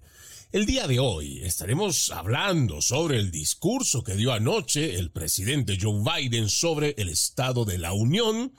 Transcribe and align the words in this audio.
El 0.52 0.66
día 0.66 0.88
de 0.88 0.98
hoy 0.98 1.44
estaremos 1.44 2.09
hablando 2.09 2.81
sobre 2.81 3.20
el 3.20 3.30
discurso 3.30 4.03
que 4.03 4.16
dio 4.16 4.34
anoche 4.34 4.95
el 4.98 5.12
presidente 5.12 5.77
Joe 5.80 6.02
Biden 6.02 6.49
sobre 6.49 6.95
el 6.98 7.09
estado 7.09 7.66
de 7.66 7.77
la 7.77 7.94
Unión, 7.94 8.53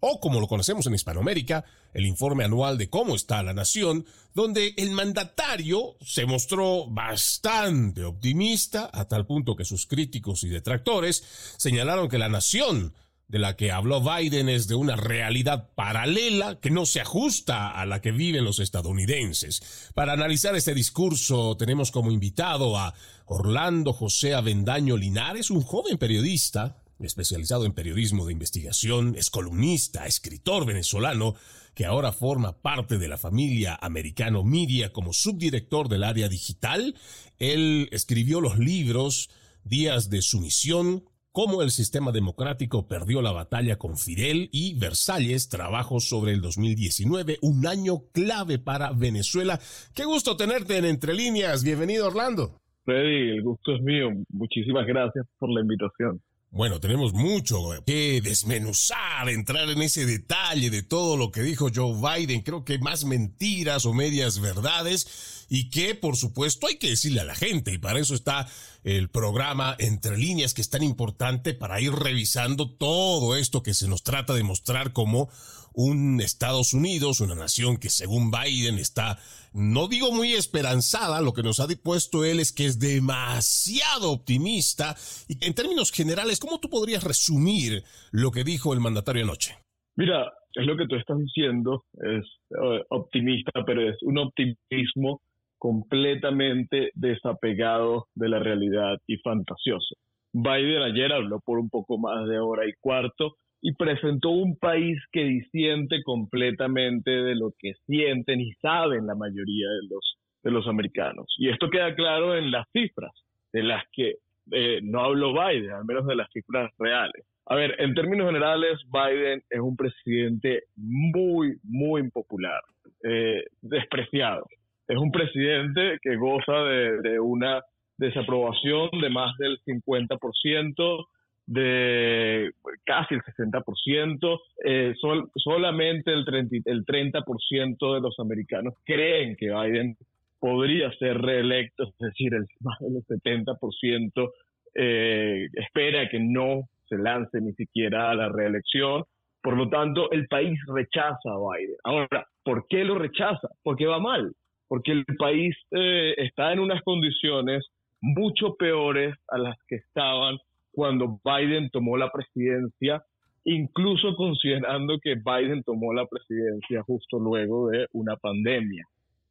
o 0.00 0.20
como 0.20 0.38
lo 0.38 0.48
conocemos 0.48 0.84
en 0.84 0.92
Hispanoamérica, 0.92 1.64
el 1.94 2.04
informe 2.04 2.44
anual 2.44 2.76
de 2.76 2.90
cómo 2.90 3.14
está 3.16 3.42
la 3.42 3.54
nación, 3.54 4.04
donde 4.34 4.74
el 4.76 4.90
mandatario 4.90 5.96
se 6.04 6.26
mostró 6.26 6.90
bastante 6.90 8.04
optimista 8.04 8.90
a 8.92 9.08
tal 9.08 9.24
punto 9.24 9.56
que 9.56 9.64
sus 9.64 9.86
críticos 9.86 10.44
y 10.44 10.50
detractores 10.50 11.24
señalaron 11.56 12.10
que 12.10 12.18
la 12.18 12.28
nación 12.28 12.92
de 13.30 13.38
la 13.38 13.54
que 13.54 13.70
habló 13.70 14.02
Biden 14.02 14.48
es 14.48 14.66
de 14.66 14.74
una 14.74 14.96
realidad 14.96 15.70
paralela 15.76 16.58
que 16.58 16.70
no 16.70 16.84
se 16.84 17.00
ajusta 17.00 17.70
a 17.70 17.86
la 17.86 18.00
que 18.00 18.10
viven 18.10 18.44
los 18.44 18.58
estadounidenses. 18.58 19.90
Para 19.94 20.14
analizar 20.14 20.56
este 20.56 20.74
discurso 20.74 21.56
tenemos 21.56 21.92
como 21.92 22.10
invitado 22.10 22.76
a 22.76 22.92
Orlando 23.26 23.92
José 23.92 24.34
Avendaño 24.34 24.96
Linares, 24.96 25.50
un 25.50 25.62
joven 25.62 25.96
periodista 25.96 26.82
especializado 26.98 27.64
en 27.64 27.72
periodismo 27.72 28.26
de 28.26 28.32
investigación, 28.32 29.14
es 29.16 29.30
columnista, 29.30 30.06
escritor 30.06 30.66
venezolano, 30.66 31.36
que 31.74 31.86
ahora 31.86 32.10
forma 32.10 32.60
parte 32.60 32.98
de 32.98 33.06
la 33.06 33.16
familia 33.16 33.78
americano 33.80 34.42
Media 34.42 34.92
como 34.92 35.12
subdirector 35.12 35.88
del 35.88 36.02
área 36.02 36.28
digital. 36.28 36.96
Él 37.38 37.88
escribió 37.92 38.40
los 38.40 38.58
libros 38.58 39.30
Días 39.62 40.10
de 40.10 40.20
Sumisión, 40.20 41.04
cómo 41.32 41.62
el 41.62 41.70
sistema 41.70 42.12
democrático 42.12 42.86
perdió 42.88 43.22
la 43.22 43.32
batalla 43.32 43.76
con 43.76 43.96
Fidel 43.96 44.48
y 44.52 44.78
Versalles, 44.78 45.48
trabajo 45.48 46.00
sobre 46.00 46.32
el 46.32 46.40
2019, 46.40 47.38
un 47.42 47.66
año 47.66 48.02
clave 48.12 48.58
para 48.58 48.92
Venezuela. 48.92 49.60
Qué 49.94 50.04
gusto 50.04 50.36
tenerte 50.36 50.78
en 50.78 50.84
Entre 50.84 51.14
Líneas. 51.14 51.62
Bienvenido, 51.62 52.08
Orlando. 52.08 52.60
Freddy, 52.84 53.30
el 53.30 53.42
gusto 53.42 53.74
es 53.74 53.82
mío. 53.82 54.08
Muchísimas 54.30 54.86
gracias 54.86 55.26
por 55.38 55.50
la 55.50 55.60
invitación. 55.60 56.20
Bueno, 56.52 56.80
tenemos 56.80 57.12
mucho 57.12 57.58
que 57.86 58.20
desmenuzar, 58.20 59.28
entrar 59.28 59.70
en 59.70 59.82
ese 59.82 60.04
detalle 60.04 60.68
de 60.70 60.82
todo 60.82 61.16
lo 61.16 61.30
que 61.30 61.42
dijo 61.42 61.68
Joe 61.72 61.94
Biden. 61.94 62.40
Creo 62.40 62.64
que 62.64 62.80
más 62.80 63.04
mentiras 63.04 63.86
o 63.86 63.94
medias 63.94 64.40
verdades 64.40 65.39
y 65.50 65.68
que, 65.68 65.96
por 65.96 66.16
supuesto, 66.16 66.68
hay 66.68 66.76
que 66.76 66.90
decirle 66.90 67.20
a 67.20 67.24
la 67.24 67.34
gente. 67.34 67.74
Y 67.74 67.78
para 67.78 67.98
eso 67.98 68.14
está 68.14 68.46
el 68.84 69.10
programa 69.10 69.74
Entre 69.80 70.16
Líneas, 70.16 70.54
que 70.54 70.62
es 70.62 70.70
tan 70.70 70.84
importante 70.84 71.54
para 71.54 71.80
ir 71.80 71.92
revisando 71.92 72.70
todo 72.70 73.36
esto 73.36 73.62
que 73.62 73.74
se 73.74 73.88
nos 73.88 74.04
trata 74.04 74.32
de 74.32 74.44
mostrar 74.44 74.92
como 74.92 75.28
un 75.74 76.20
Estados 76.20 76.72
Unidos, 76.72 77.20
una 77.20 77.34
nación 77.34 77.78
que 77.78 77.90
según 77.90 78.30
Biden 78.30 78.78
está, 78.78 79.18
no 79.52 79.88
digo 79.88 80.12
muy 80.12 80.34
esperanzada, 80.34 81.20
lo 81.20 81.32
que 81.32 81.42
nos 81.42 81.58
ha 81.58 81.66
puesto 81.82 82.24
él 82.24 82.38
es 82.38 82.52
que 82.52 82.66
es 82.66 82.78
demasiado 82.78 84.12
optimista. 84.12 84.94
Y 85.28 85.44
en 85.44 85.54
términos 85.54 85.90
generales, 85.90 86.38
¿cómo 86.38 86.60
tú 86.60 86.70
podrías 86.70 87.02
resumir 87.02 87.82
lo 88.12 88.30
que 88.30 88.44
dijo 88.44 88.72
el 88.72 88.78
mandatario 88.78 89.24
anoche? 89.24 89.56
Mira, 89.96 90.32
es 90.54 90.64
lo 90.64 90.76
que 90.76 90.86
tú 90.86 90.94
estás 90.94 91.18
diciendo, 91.18 91.84
es 91.94 92.24
eh, 92.50 92.84
optimista, 92.90 93.64
pero 93.66 93.90
es 93.90 93.96
un 94.02 94.18
optimismo 94.18 95.20
completamente 95.60 96.90
desapegado 96.94 98.06
de 98.14 98.30
la 98.30 98.38
realidad 98.38 98.96
y 99.06 99.18
fantasioso. 99.18 99.94
Biden 100.32 100.82
ayer 100.82 101.12
habló 101.12 101.40
por 101.40 101.58
un 101.58 101.68
poco 101.68 101.98
más 101.98 102.26
de 102.28 102.38
hora 102.38 102.66
y 102.66 102.72
cuarto 102.80 103.34
y 103.60 103.74
presentó 103.74 104.30
un 104.30 104.56
país 104.56 104.98
que 105.12 105.22
disiente 105.22 106.02
completamente 106.02 107.10
de 107.10 107.34
lo 107.34 107.52
que 107.58 107.74
sienten 107.86 108.40
y 108.40 108.52
saben 108.54 109.06
la 109.06 109.14
mayoría 109.14 109.68
de 109.68 109.88
los, 109.90 110.16
de 110.42 110.50
los 110.50 110.66
americanos. 110.66 111.26
Y 111.36 111.50
esto 111.50 111.68
queda 111.68 111.94
claro 111.94 112.36
en 112.36 112.50
las 112.50 112.66
cifras 112.72 113.12
de 113.52 113.62
las 113.62 113.84
que 113.92 114.14
eh, 114.52 114.80
no 114.82 115.00
habló 115.00 115.34
Biden, 115.34 115.72
al 115.72 115.84
menos 115.84 116.06
de 116.06 116.16
las 116.16 116.30
cifras 116.32 116.72
reales. 116.78 117.26
A 117.46 117.54
ver, 117.54 117.74
en 117.78 117.94
términos 117.94 118.28
generales, 118.28 118.78
Biden 118.90 119.42
es 119.50 119.60
un 119.60 119.76
presidente 119.76 120.62
muy, 120.76 121.58
muy 121.64 122.00
impopular, 122.00 122.62
eh, 123.04 123.44
despreciado. 123.60 124.46
Es 124.90 124.96
un 124.96 125.12
presidente 125.12 125.98
que 126.02 126.16
goza 126.16 126.64
de, 126.64 127.20
una 127.20 127.62
desaprobación 127.96 128.90
de 129.00 129.08
más 129.08 129.36
del 129.38 129.60
50%, 129.60 131.06
de 131.46 132.50
casi 132.84 133.14
el 133.14 133.22
60%, 133.22 134.40
eh, 134.64 134.94
solamente 135.36 136.12
el 136.12 136.24
30%, 136.24 136.62
el 136.64 136.84
30 136.84 137.18
de 137.20 138.00
los 138.00 138.18
americanos 138.18 138.74
creen 138.84 139.36
que 139.36 139.52
Biden 139.52 139.96
podría 140.40 140.90
ser 140.98 141.18
reelecto, 141.18 141.84
es 141.84 141.98
decir, 141.98 142.34
el, 142.34 142.48
más 142.58 142.80
del 142.80 143.04
70% 143.04 144.32
eh, 144.74 145.46
espera 145.52 146.08
que 146.08 146.18
no 146.18 146.68
se 146.88 146.98
lance 146.98 147.40
ni 147.40 147.52
siquiera 147.52 148.10
a 148.10 148.14
la 148.16 148.28
reelección. 148.28 149.04
Por 149.40 149.56
lo 149.56 149.68
tanto, 149.68 150.10
el 150.10 150.26
país 150.26 150.58
rechaza 150.66 151.30
a 151.30 151.38
Biden. 151.38 151.76
Ahora, 151.84 152.26
¿por 152.42 152.66
qué 152.68 152.84
lo 152.84 152.98
rechaza? 152.98 153.48
Porque 153.62 153.86
va 153.86 154.00
mal, 154.00 154.32
porque 154.70 154.92
el 154.92 155.04
país 155.18 155.56
eh, 155.72 156.14
está 156.16 156.52
en 156.52 156.60
unas 156.60 156.80
condiciones 156.82 157.66
mucho 158.00 158.54
peores 158.54 159.16
a 159.26 159.36
las 159.36 159.56
que 159.66 159.74
estaban 159.74 160.38
cuando 160.70 161.20
Biden 161.24 161.70
tomó 161.70 161.96
la 161.96 162.08
presidencia, 162.12 163.02
incluso 163.42 164.14
considerando 164.14 165.00
que 165.00 165.16
Biden 165.16 165.64
tomó 165.64 165.92
la 165.92 166.06
presidencia 166.06 166.84
justo 166.84 167.18
luego 167.18 167.70
de 167.70 167.88
una 167.94 168.14
pandemia. 168.16 168.86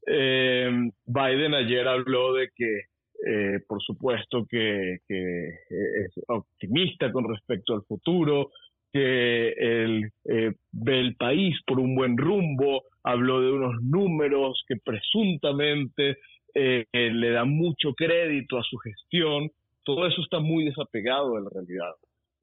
Eh, 0.07 0.91
Biden 1.05 1.53
ayer 1.53 1.87
habló 1.87 2.33
de 2.33 2.49
que, 2.53 2.81
eh, 3.25 3.61
por 3.65 3.81
supuesto, 3.81 4.45
que, 4.45 4.97
es 5.07 6.19
optimista 6.27 7.13
con 7.13 7.29
respecto 7.29 7.75
al 7.75 7.83
futuro, 7.83 8.51
que 8.91 9.49
él 9.49 10.11
eh, 10.25 10.53
ve 10.71 10.99
el 10.99 11.15
país 11.15 11.55
por 11.65 11.79
un 11.79 11.95
buen 11.95 12.17
rumbo, 12.17 12.83
habló 13.03 13.41
de 13.41 13.51
unos 13.51 13.81
números 13.83 14.63
que 14.67 14.75
presuntamente 14.83 16.17
le 16.55 17.29
dan 17.29 17.51
mucho 17.51 17.93
crédito 17.93 18.57
a 18.57 18.63
su 18.63 18.77
gestión, 18.77 19.49
todo 19.83 20.07
eso 20.07 20.21
está 20.21 20.39
muy 20.39 20.65
desapegado 20.65 21.35
de 21.35 21.41
la 21.41 21.49
realidad. 21.49 21.93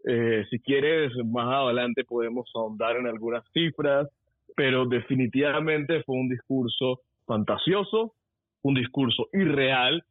Eh, 0.08 0.44
si 0.50 0.60
quieres, 0.60 1.12
más 1.24 1.48
adelante 1.48 2.04
podemos 2.04 2.48
ahondar 2.54 2.96
en 2.96 3.08
algunas 3.08 3.44
cifras, 3.52 4.08
pero 4.54 4.86
definitivamente 4.86 6.02
fue 6.04 6.16
un 6.16 6.28
discurso 6.28 7.00
fantasioso, 7.26 8.14
un 8.62 8.74
discurso 8.74 9.28
irreal 9.32 10.04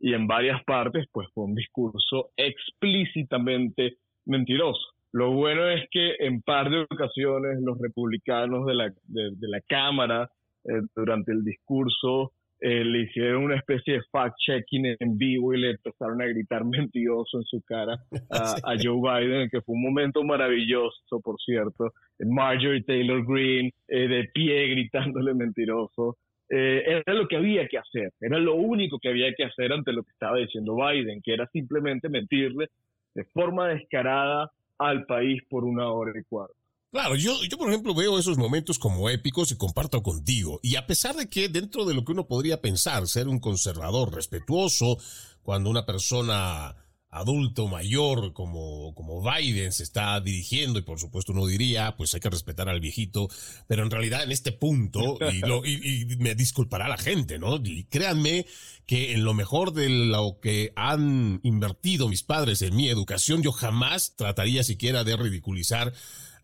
y 0.00 0.14
en 0.14 0.26
varias 0.26 0.64
partes 0.64 1.06
pues 1.12 1.28
fue 1.34 1.44
un 1.44 1.54
discurso 1.54 2.30
explícitamente 2.36 3.98
mentiroso. 4.24 4.93
Lo 5.14 5.30
bueno 5.30 5.70
es 5.70 5.84
que 5.92 6.16
en 6.18 6.42
par 6.42 6.68
de 6.68 6.80
ocasiones 6.90 7.60
los 7.62 7.78
republicanos 7.78 8.66
de 8.66 8.74
la, 8.74 8.92
de, 9.04 9.48
la 9.48 9.60
Cámara 9.60 10.28
eh, 10.64 10.80
durante 10.96 11.30
el 11.30 11.44
discurso 11.44 12.32
eh, 12.60 12.84
le 12.84 13.02
hicieron 13.02 13.44
una 13.44 13.54
especie 13.54 13.94
de 13.94 14.02
fact-checking 14.10 14.96
en 14.98 15.16
vivo 15.16 15.54
y 15.54 15.60
le 15.60 15.70
empezaron 15.70 16.20
a 16.20 16.26
gritar 16.26 16.64
mentiroso 16.64 17.38
en 17.38 17.44
su 17.44 17.62
cara 17.62 17.96
a, 18.30 18.74
Joe 18.82 19.00
Biden, 19.00 19.48
que 19.50 19.60
fue 19.60 19.76
un 19.76 19.84
momento 19.84 20.24
maravilloso, 20.24 21.20
por 21.22 21.36
cierto. 21.40 21.92
Marjorie 22.18 22.82
Taylor 22.82 23.24
Greene 23.24 23.70
eh, 23.86 24.08
de 24.08 24.24
pie 24.34 24.66
gritándole 24.70 25.32
mentiroso. 25.32 26.16
Eh, 26.50 27.02
era 27.06 27.14
lo 27.14 27.28
que 27.28 27.36
había 27.36 27.68
que 27.68 27.78
hacer, 27.78 28.10
era 28.20 28.38
lo 28.40 28.56
único 28.56 28.98
que 28.98 29.10
había 29.10 29.32
que 29.32 29.44
hacer 29.44 29.72
ante 29.72 29.92
lo 29.92 30.02
que 30.02 30.10
estaba 30.10 30.38
diciendo 30.38 30.74
Biden, 30.74 31.22
que 31.22 31.34
era 31.34 31.46
simplemente 31.52 32.08
mentirle 32.08 32.66
de 33.14 33.24
forma 33.26 33.68
descarada 33.68 34.50
al 34.78 35.06
país 35.06 35.42
por 35.48 35.64
una 35.64 35.90
hora 35.90 36.12
y 36.18 36.24
cuarto. 36.24 36.54
Claro, 36.90 37.16
yo, 37.16 37.34
yo 37.50 37.58
por 37.58 37.68
ejemplo 37.68 37.92
veo 37.92 38.20
esos 38.20 38.38
momentos 38.38 38.78
como 38.78 39.10
épicos 39.10 39.50
y 39.50 39.56
comparto 39.56 40.00
contigo. 40.02 40.60
Y 40.62 40.76
a 40.76 40.86
pesar 40.86 41.16
de 41.16 41.28
que 41.28 41.48
dentro 41.48 41.84
de 41.84 41.92
lo 41.92 42.04
que 42.04 42.12
uno 42.12 42.28
podría 42.28 42.60
pensar 42.60 43.08
ser 43.08 43.26
un 43.26 43.40
conservador 43.40 44.14
respetuoso, 44.14 44.98
cuando 45.42 45.70
una 45.70 45.86
persona 45.86 46.76
adulto 47.14 47.68
mayor 47.68 48.32
como, 48.32 48.92
como 48.94 49.22
Biden 49.22 49.72
se 49.72 49.84
está 49.84 50.20
dirigiendo 50.20 50.80
y 50.80 50.82
por 50.82 50.98
supuesto 50.98 51.32
uno 51.32 51.46
diría 51.46 51.96
pues 51.96 52.12
hay 52.12 52.20
que 52.20 52.28
respetar 52.28 52.68
al 52.68 52.80
viejito 52.80 53.28
pero 53.68 53.84
en 53.84 53.90
realidad 53.90 54.24
en 54.24 54.32
este 54.32 54.50
punto 54.50 55.18
y, 55.32 55.42
y, 55.70 56.16
me 56.16 56.34
disculpará 56.34 56.88
la 56.88 56.98
gente 56.98 57.38
no 57.38 57.56
y 57.62 57.84
créanme 57.84 58.46
que 58.84 59.12
en 59.12 59.24
lo 59.24 59.32
mejor 59.32 59.72
de 59.72 59.88
lo 59.88 60.40
que 60.42 60.72
han 60.74 61.40
invertido 61.44 62.08
mis 62.08 62.24
padres 62.24 62.62
en 62.62 62.74
mi 62.74 62.88
educación 62.88 63.42
yo 63.42 63.52
jamás 63.52 64.16
trataría 64.16 64.64
siquiera 64.64 65.04
de 65.04 65.16
ridiculizar 65.16 65.92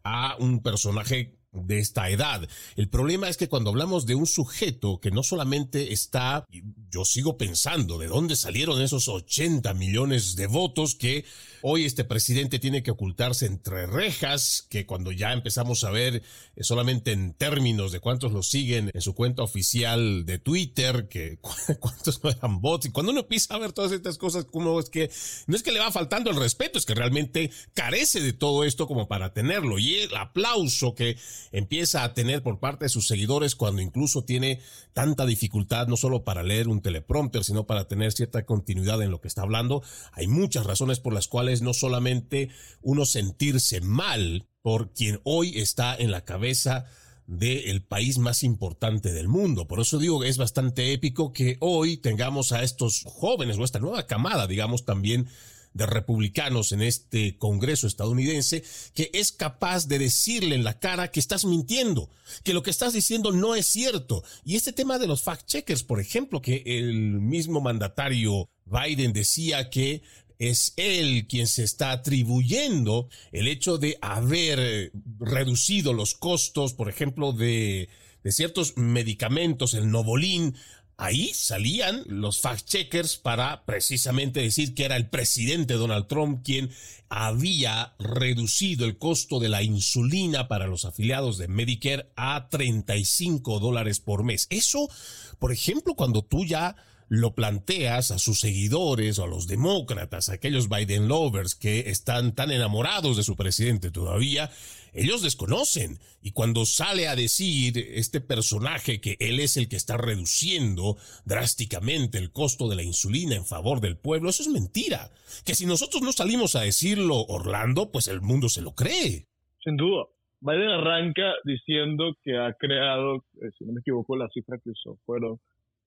a 0.04 0.36
un 0.38 0.62
personaje 0.62 1.39
de 1.52 1.78
esta 1.78 2.10
edad. 2.10 2.48
El 2.76 2.88
problema 2.88 3.28
es 3.28 3.36
que 3.36 3.48
cuando 3.48 3.70
hablamos 3.70 4.06
de 4.06 4.14
un 4.14 4.26
sujeto 4.26 5.00
que 5.00 5.10
no 5.10 5.22
solamente 5.22 5.92
está, 5.92 6.46
yo 6.90 7.04
sigo 7.04 7.36
pensando, 7.36 7.98
¿de 7.98 8.06
dónde 8.06 8.36
salieron 8.36 8.80
esos 8.80 9.08
80 9.08 9.74
millones 9.74 10.36
de 10.36 10.46
votos 10.46 10.94
que 10.94 11.24
hoy 11.62 11.84
este 11.84 12.04
presidente 12.04 12.58
tiene 12.58 12.82
que 12.82 12.92
ocultarse 12.92 13.46
entre 13.46 13.86
rejas, 13.86 14.66
que 14.70 14.86
cuando 14.86 15.12
ya 15.12 15.32
empezamos 15.32 15.84
a 15.84 15.90
ver 15.90 16.22
eh, 16.56 16.64
solamente 16.64 17.12
en 17.12 17.34
términos 17.34 17.92
de 17.92 18.00
cuántos 18.00 18.32
lo 18.32 18.42
siguen 18.42 18.90
en 18.94 19.00
su 19.00 19.14
cuenta 19.14 19.42
oficial 19.42 20.24
de 20.24 20.38
Twitter, 20.38 21.08
que 21.08 21.38
cuántos 21.80 22.22
no 22.22 22.30
eran 22.30 22.60
bots, 22.60 22.86
y 22.86 22.90
cuando 22.90 23.12
uno 23.12 23.22
empieza 23.22 23.54
a 23.54 23.58
ver 23.58 23.72
todas 23.72 23.92
estas 23.92 24.18
cosas, 24.18 24.44
como 24.44 24.78
es 24.78 24.88
que 24.88 25.10
no 25.46 25.56
es 25.56 25.62
que 25.62 25.72
le 25.72 25.80
va 25.80 25.90
faltando 25.90 26.30
el 26.30 26.36
respeto, 26.36 26.78
es 26.78 26.86
que 26.86 26.94
realmente 26.94 27.50
carece 27.74 28.20
de 28.20 28.32
todo 28.32 28.64
esto 28.64 28.86
como 28.86 29.08
para 29.08 29.32
tenerlo, 29.32 29.78
y 29.78 29.96
el 29.96 30.16
aplauso 30.16 30.94
que 30.94 31.16
empieza 31.52 32.04
a 32.04 32.14
tener 32.14 32.42
por 32.42 32.58
parte 32.58 32.86
de 32.86 32.88
sus 32.88 33.06
seguidores 33.06 33.54
cuando 33.54 33.82
incluso 33.82 34.24
tiene 34.24 34.60
tanta 34.92 35.26
dificultad 35.26 35.86
no 35.86 35.96
solo 35.96 36.24
para 36.24 36.42
leer 36.42 36.68
un 36.68 36.82
teleprompter, 36.82 37.44
sino 37.44 37.66
para 37.66 37.88
tener 37.88 38.12
cierta 38.12 38.44
continuidad 38.44 39.02
en 39.02 39.10
lo 39.10 39.20
que 39.20 39.28
está 39.28 39.42
hablando. 39.42 39.82
Hay 40.12 40.26
muchas 40.26 40.66
razones 40.66 41.00
por 41.00 41.12
las 41.12 41.28
cuales 41.28 41.62
no 41.62 41.74
solamente 41.74 42.50
uno 42.82 43.06
sentirse 43.06 43.80
mal 43.80 44.46
por 44.62 44.92
quien 44.92 45.20
hoy 45.24 45.58
está 45.58 45.94
en 45.94 46.10
la 46.10 46.24
cabeza 46.24 46.86
del 47.26 47.82
país 47.82 48.18
más 48.18 48.42
importante 48.42 49.12
del 49.12 49.28
mundo. 49.28 49.68
Por 49.68 49.78
eso 49.80 49.98
digo 49.98 50.20
que 50.20 50.28
es 50.28 50.36
bastante 50.36 50.92
épico 50.92 51.32
que 51.32 51.58
hoy 51.60 51.96
tengamos 51.96 52.50
a 52.50 52.64
estos 52.64 53.04
jóvenes 53.06 53.56
o 53.56 53.64
esta 53.64 53.78
nueva 53.78 54.06
camada, 54.06 54.48
digamos, 54.48 54.84
también 54.84 55.28
de 55.72 55.86
republicanos 55.86 56.72
en 56.72 56.82
este 56.82 57.36
Congreso 57.38 57.86
estadounidense 57.86 58.64
que 58.94 59.10
es 59.12 59.32
capaz 59.32 59.86
de 59.86 59.98
decirle 59.98 60.54
en 60.54 60.64
la 60.64 60.78
cara 60.78 61.10
que 61.10 61.20
estás 61.20 61.44
mintiendo, 61.44 62.10
que 62.42 62.54
lo 62.54 62.62
que 62.62 62.70
estás 62.70 62.92
diciendo 62.92 63.32
no 63.32 63.54
es 63.54 63.66
cierto. 63.66 64.24
Y 64.44 64.56
este 64.56 64.72
tema 64.72 64.98
de 64.98 65.06
los 65.06 65.24
fact-checkers, 65.24 65.84
por 65.84 66.00
ejemplo, 66.00 66.42
que 66.42 66.62
el 66.66 67.20
mismo 67.20 67.60
mandatario 67.60 68.48
Biden 68.66 69.12
decía 69.12 69.70
que 69.70 70.02
es 70.38 70.72
él 70.76 71.26
quien 71.28 71.46
se 71.46 71.64
está 71.64 71.92
atribuyendo 71.92 73.08
el 73.30 73.46
hecho 73.46 73.76
de 73.76 73.98
haber 74.00 74.90
reducido 75.18 75.92
los 75.92 76.14
costos, 76.14 76.72
por 76.72 76.88
ejemplo, 76.88 77.32
de, 77.32 77.90
de 78.24 78.32
ciertos 78.32 78.76
medicamentos, 78.76 79.74
el 79.74 79.90
Novolín, 79.90 80.56
ahí 81.00 81.32
salían 81.32 82.04
los 82.06 82.42
fact-checkers 82.42 83.16
para 83.16 83.64
precisamente 83.64 84.40
decir 84.40 84.74
que 84.74 84.84
era 84.84 84.96
el 84.96 85.08
presidente 85.08 85.74
Donald 85.74 86.06
Trump 86.06 86.42
quien 86.44 86.70
había 87.08 87.94
reducido 87.98 88.84
el 88.84 88.98
costo 88.98 89.40
de 89.40 89.48
la 89.48 89.62
insulina 89.62 90.46
para 90.46 90.66
los 90.66 90.84
afiliados 90.84 91.38
de 91.38 91.48
Medicare 91.48 92.10
a 92.16 92.48
35 92.50 93.60
dólares 93.60 93.98
por 93.98 94.24
mes. 94.24 94.46
Eso, 94.50 94.90
por 95.38 95.52
ejemplo, 95.52 95.94
cuando 95.94 96.22
tú 96.22 96.44
ya 96.44 96.76
lo 97.10 97.34
planteas 97.34 98.12
a 98.12 98.20
sus 98.20 98.38
seguidores 98.38 99.18
o 99.18 99.24
a 99.24 99.26
los 99.26 99.48
demócratas, 99.48 100.28
a 100.28 100.34
aquellos 100.34 100.68
Biden 100.68 101.08
lovers 101.08 101.56
que 101.56 101.90
están 101.90 102.36
tan 102.36 102.52
enamorados 102.52 103.16
de 103.16 103.24
su 103.24 103.34
presidente 103.34 103.90
todavía, 103.90 104.48
ellos 104.92 105.20
desconocen. 105.20 105.98
Y 106.22 106.30
cuando 106.30 106.64
sale 106.64 107.08
a 107.08 107.16
decir 107.16 107.76
este 107.78 108.20
personaje 108.20 109.00
que 109.00 109.16
él 109.18 109.40
es 109.40 109.56
el 109.56 109.68
que 109.68 109.74
está 109.74 109.96
reduciendo 109.96 110.98
drásticamente 111.24 112.16
el 112.16 112.30
costo 112.30 112.68
de 112.68 112.76
la 112.76 112.84
insulina 112.84 113.34
en 113.34 113.44
favor 113.44 113.80
del 113.80 113.96
pueblo, 113.98 114.30
eso 114.30 114.44
es 114.44 114.48
mentira. 114.48 115.10
Que 115.44 115.56
si 115.56 115.66
nosotros 115.66 116.02
no 116.02 116.12
salimos 116.12 116.54
a 116.54 116.60
decirlo, 116.60 117.24
Orlando, 117.26 117.90
pues 117.90 118.06
el 118.06 118.20
mundo 118.20 118.48
se 118.48 118.62
lo 118.62 118.76
cree. 118.76 119.26
Sin 119.64 119.76
duda. 119.76 120.04
Biden 120.42 120.68
arranca 120.68 121.34
diciendo 121.44 122.14
que 122.22 122.38
ha 122.38 122.54
creado, 122.54 123.16
eh, 123.42 123.50
si 123.58 123.64
no 123.64 123.72
me 123.72 123.80
equivoco, 123.80 124.16
la 124.16 124.28
cifra 124.28 124.58
que 124.62 124.70
usó 124.70 124.96
fueron 125.04 125.40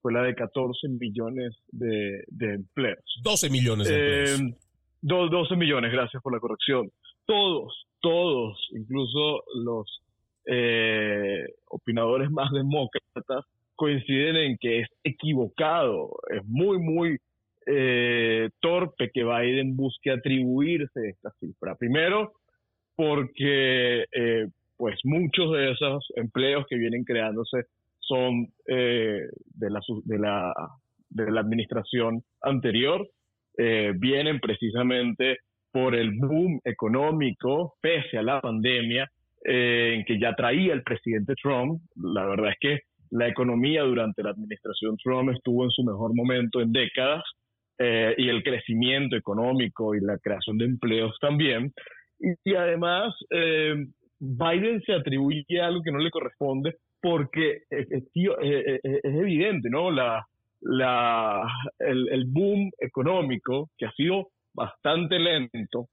fue 0.03 0.11
la 0.11 0.21
de 0.21 0.35
14 0.35 0.89
millones 0.89 1.55
de, 1.71 2.25
empleos. 2.39 2.99
12 3.23 3.49
millones 3.49 3.87
de 3.87 4.35
empleos. 4.35 4.59
12 5.01 5.53
eh, 5.53 5.57
millones, 5.57 5.93
gracias 5.93 6.21
por 6.21 6.33
la 6.33 6.41
corrección. 6.41 6.91
Todos, 7.25 7.87
todos, 8.01 8.59
incluso 8.73 9.43
los 9.63 10.01
eh, 10.45 11.45
opinadores 11.69 12.29
más 12.31 12.51
demócratas, 12.51 13.45
coinciden 13.75 14.35
en 14.35 14.57
que 14.57 14.81
es 14.81 14.89
equivocado, 15.05 16.11
es 16.29 16.45
muy, 16.45 16.79
muy 16.79 17.17
eh, 17.65 18.49
torpe 18.59 19.09
que 19.09 19.23
Biden 19.23 19.77
busque 19.77 20.11
atribuirse 20.11 21.09
esta 21.09 21.31
cifra. 21.39 21.75
Primero, 21.75 22.33
porque 22.97 24.03
pues 24.75 24.99
muchos 25.05 25.53
de 25.53 25.71
esos 25.71 26.05
empleos 26.17 26.65
que 26.69 26.75
vienen 26.75 27.05
creándose 27.05 27.67
son 28.07 28.47
eh, 28.67 29.21
de, 29.55 29.69
la, 29.69 29.79
de, 30.03 30.19
la, 30.19 30.53
de 31.09 31.31
la 31.31 31.41
administración 31.41 32.21
anterior, 32.41 33.07
eh, 33.57 33.93
vienen 33.95 34.39
precisamente 34.39 35.37
por 35.71 35.95
el 35.95 36.11
boom 36.11 36.59
económico, 36.63 37.75
pese 37.81 38.17
a 38.17 38.23
la 38.23 38.41
pandemia, 38.41 39.09
eh, 39.45 39.95
en 39.95 40.05
que 40.05 40.19
ya 40.19 40.35
traía 40.35 40.73
el 40.73 40.83
presidente 40.83 41.33
Trump. 41.41 41.81
La 41.95 42.25
verdad 42.25 42.51
es 42.51 42.57
que 42.59 42.79
la 43.11 43.27
economía 43.27 43.83
durante 43.83 44.23
la 44.23 44.31
administración 44.31 44.97
Trump 44.97 45.31
estuvo 45.31 45.63
en 45.63 45.71
su 45.71 45.83
mejor 45.83 46.15
momento 46.15 46.61
en 46.61 46.71
décadas 46.71 47.23
y 47.79 48.29
el 48.29 48.43
crecimiento 48.43 49.17
económico 49.17 49.93
y 49.93 49.99
la 49.99 50.17
creación 50.19 50.57
de 50.57 50.65
empleos 50.65 51.17
también. 51.19 51.73
Y, 52.17 52.51
y 52.51 52.55
además, 52.55 53.13
Biden 54.19 54.81
se 54.85 54.93
atribuye 54.93 55.59
algo 55.59 55.81
que 55.81 55.91
no 55.91 55.97
le 55.97 56.09
corresponde 56.09 56.75
porque 57.03 57.63
eh, 57.69 57.85
eh, 57.91 58.01
eh, 58.15 58.79
es 58.81 59.13
evidente, 59.13 59.69
¿no? 59.69 59.91
La, 59.91 60.25
el, 61.79 62.23
boom 62.27 62.71
económico, 62.79 63.69
que 63.77 63.85
ha 63.85 63.91
sido 63.91 64.29
bastante 64.53 65.19
lento 65.19 65.89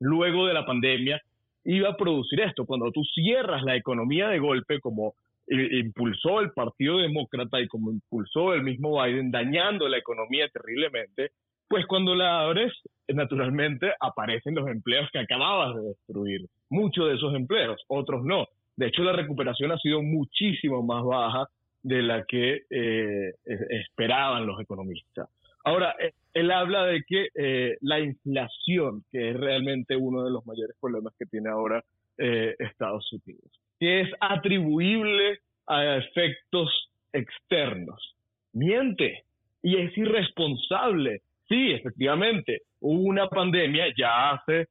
luego 0.00 0.48
de 0.48 0.54
la 0.54 0.66
pandemia, 0.66 1.22
iba 1.64 1.90
a 1.90 1.96
producir 1.96 2.40
esto. 2.40 2.66
Cuando 2.66 2.90
tú 2.90 3.04
cierras 3.14 3.62
la 3.62 3.76
economía 3.76 4.30
de 4.30 4.40
golpe, 4.40 4.80
como 4.80 5.14
impulsó 5.46 6.40
el 6.40 6.50
Partido 6.50 6.98
Demócrata 6.98 7.60
y 7.60 7.68
como 7.68 7.92
impulsó 7.92 8.52
el 8.52 8.64
mismo 8.64 9.00
Biden, 9.00 9.30
dañando 9.30 9.88
la 9.88 9.98
economía 9.98 10.48
terriblemente, 10.48 11.30
pues 11.68 11.86
cuando 11.86 12.16
la 12.16 12.40
abres, 12.40 12.72
naturalmente 13.06 13.92
aparecen 14.00 14.56
los 14.56 14.66
empleos 14.68 15.08
que 15.12 15.20
acababas 15.20 15.76
de 15.76 15.82
destruir. 15.82 16.48
Muchos 16.68 17.08
de 17.08 17.14
esos 17.14 17.32
empleos, 17.36 17.80
otros 17.86 18.24
no. 18.24 18.48
De 18.76 18.86
hecho, 18.86 19.02
la 19.02 19.12
recuperación 19.12 19.72
ha 19.72 19.78
sido 19.78 20.02
muchísimo 20.02 20.82
más 20.82 21.04
baja 21.04 21.46
de 21.82 22.02
la 22.02 22.24
que 22.24 22.62
eh, 22.70 23.32
esperaban 23.44 24.46
los 24.46 24.60
economistas. 24.60 25.28
Ahora, 25.64 25.94
eh, 25.98 26.12
él 26.32 26.50
habla 26.50 26.86
de 26.86 27.02
que 27.06 27.28
eh, 27.34 27.76
la 27.80 28.00
inflación, 28.00 29.04
que 29.10 29.30
es 29.30 29.36
realmente 29.36 29.96
uno 29.96 30.24
de 30.24 30.30
los 30.30 30.46
mayores 30.46 30.76
problemas 30.80 31.14
que 31.18 31.26
tiene 31.26 31.50
ahora 31.50 31.82
Estados 32.14 33.10
Unidos, 33.12 33.50
que 33.80 34.02
es 34.02 34.08
atribuible 34.20 35.40
a 35.66 35.96
efectos 35.96 36.70
externos. 37.12 38.14
Miente 38.52 39.24
y 39.60 39.76
es 39.78 39.96
irresponsable. 39.98 41.22
Sí, 41.48 41.72
efectivamente, 41.72 42.60
hubo 42.80 43.00
una 43.02 43.28
pandemia 43.28 43.86
ya 43.98 44.32
hace 44.32 44.68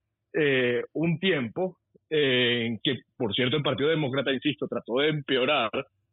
un 0.93 1.19
tiempo 1.19 1.77
en 2.11 2.77
que, 2.83 2.99
por 3.17 3.33
cierto, 3.33 3.55
el 3.55 3.63
Partido 3.63 3.89
Demócrata, 3.89 4.33
insisto, 4.33 4.67
trató 4.67 4.97
de 4.97 5.07
empeorar 5.07 5.71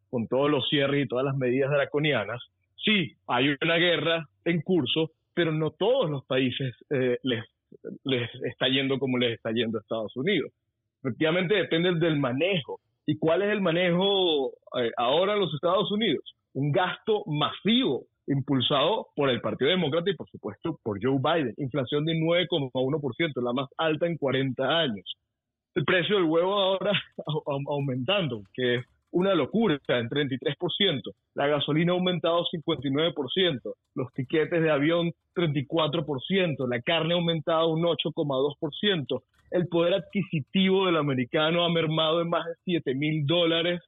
con 0.09 0.29
todos 0.29 0.49
los 0.49 0.69
cierres 0.69 1.05
y 1.05 1.09
todas 1.09 1.25
las 1.25 1.37
medidas 1.37 1.71
draconianas. 1.71 2.41
Sí, 2.77 3.13
hay 3.27 3.57
una 3.61 3.77
guerra 3.77 4.29
en 4.45 4.63
curso, 4.63 5.11
pero 5.35 5.53
no 5.53 5.73
todos 5.73 6.09
los 6.09 6.25
países 6.25 6.73
eh, 6.91 7.19
les, 7.25 7.45
les 8.05 8.31
está 8.45 8.69
yendo 8.69 9.01
como 9.01 9.19
les 9.19 9.35
está 9.35 9.51
yendo 9.51 9.79
a 9.79 9.81
Estados 9.81 10.17
Unidos. 10.17 10.53
Efectivamente 11.03 11.57
depende 11.57 11.93
del 11.95 12.19
manejo. 12.19 12.81
¿Y 13.05 13.19
cuál 13.19 13.43
es 13.43 13.51
el 13.51 13.61
manejo 13.61 14.53
eh, 14.81 14.93
ahora 14.97 15.35
en 15.35 15.41
los 15.41 15.53
Estados 15.53 15.91
Unidos? 15.91 16.23
Un 16.55 16.71
gasto 16.71 17.25
masivo 17.27 18.05
impulsado 18.29 19.09
por 19.17 19.31
el 19.31 19.41
Partido 19.41 19.71
Demócrata 19.71 20.11
y 20.11 20.15
por 20.15 20.29
supuesto 20.31 20.79
por 20.85 20.99
Joe 21.03 21.19
Biden. 21.19 21.55
Inflación 21.57 22.05
de 22.05 22.13
9,1%, 22.13 23.43
la 23.43 23.53
más 23.53 23.69
alta 23.79 24.07
en 24.07 24.17
40 24.17 24.63
años 24.65 25.17
el 25.79 25.85
precio 25.85 26.17
del 26.17 26.25
huevo 26.25 26.59
ahora 26.59 26.93
aumentando, 27.69 28.43
que 28.53 28.77
es 28.77 28.87
una 29.13 29.33
locura, 29.35 29.79
en 29.87 30.09
33%. 30.09 31.01
La 31.35 31.47
gasolina 31.47 31.93
ha 31.93 31.95
aumentado 31.95 32.45
59%, 32.53 33.75
los 33.95 34.13
tiquetes 34.13 34.61
de 34.61 34.71
avión 34.71 35.13
34%, 35.37 36.69
la 36.69 36.83
carne 36.83 37.15
ha 37.15 37.17
aumentado 37.17 37.69
un 37.69 37.83
8,2%, 37.83 39.23
el 39.53 39.69
poder 39.69 39.95
adquisitivo 39.95 40.87
del 40.87 40.97
americano 40.97 41.65
ha 41.65 41.71
mermado 41.71 42.21
en 42.23 42.29
más 42.29 42.45
de 42.45 42.55
7 42.65 42.95
mil 42.97 43.25
dólares 43.25 43.81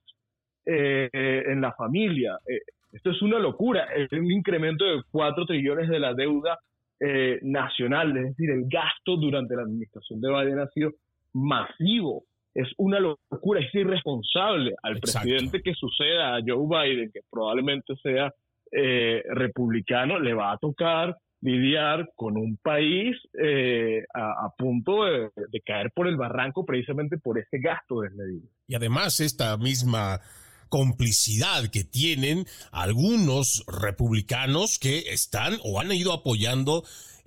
eh, 0.65 1.11
en 1.13 1.61
la 1.61 1.73
familia. 1.73 2.39
Eh, 2.49 2.61
esto 2.93 3.11
es 3.11 3.21
una 3.21 3.41
locura, 3.41 3.89
es 3.97 4.11
un 4.13 4.31
incremento 4.31 4.85
de 4.85 5.03
4 5.11 5.45
trillones 5.45 5.89
de 5.89 5.99
la 5.99 6.15
deuda 6.15 6.57
eh, 7.01 7.41
nacional, 7.43 8.17
es 8.17 8.25
decir, 8.29 8.51
el 8.51 8.69
gasto 8.69 9.17
durante 9.17 9.57
la 9.57 9.63
administración 9.63 10.21
de 10.21 10.31
Biden 10.31 10.61
ha 10.61 10.69
sido 10.69 10.93
masivo 11.33 12.25
es 12.55 12.69
una 12.79 12.99
locura, 12.99 13.61
es 13.61 13.75
irresponsable 13.75 14.75
al 14.83 14.99
presidente 14.99 15.63
que 15.63 15.75
suceda 15.75 16.37
a 16.37 16.41
Joe 16.45 16.67
Biden, 16.67 17.11
que 17.13 17.21
probablemente 17.31 17.95
sea 18.03 18.33
eh, 18.73 19.23
republicano, 19.31 20.19
le 20.19 20.35
va 20.35 20.53
a 20.53 20.59
tocar 20.59 21.17
lidiar 21.43 22.11
con 22.17 22.37
un 22.37 22.59
país 22.59 23.17
eh, 23.43 24.05
a, 24.15 24.53
punto 24.59 25.05
de, 25.05 25.31
de, 25.51 25.61
caer 25.65 25.91
por 25.95 26.07
el 26.07 26.17
barranco 26.17 26.67
precisamente 26.67 27.17
por 27.17 27.39
ese 27.39 27.59
gasto 27.59 28.03
desmedido. 28.03 28.47
Y 28.67 28.75
además 28.75 29.21
esta 29.21 29.57
misma 29.57 30.21
complicidad 30.69 31.69
que 31.73 31.83
tienen 31.83 32.45
algunos 32.73 33.65
republicanos 33.67 34.79
que 34.79 34.99
están 35.13 35.55
o 35.65 35.81
han 35.81 35.91
ido 35.93 36.13
apoyando 36.13 36.85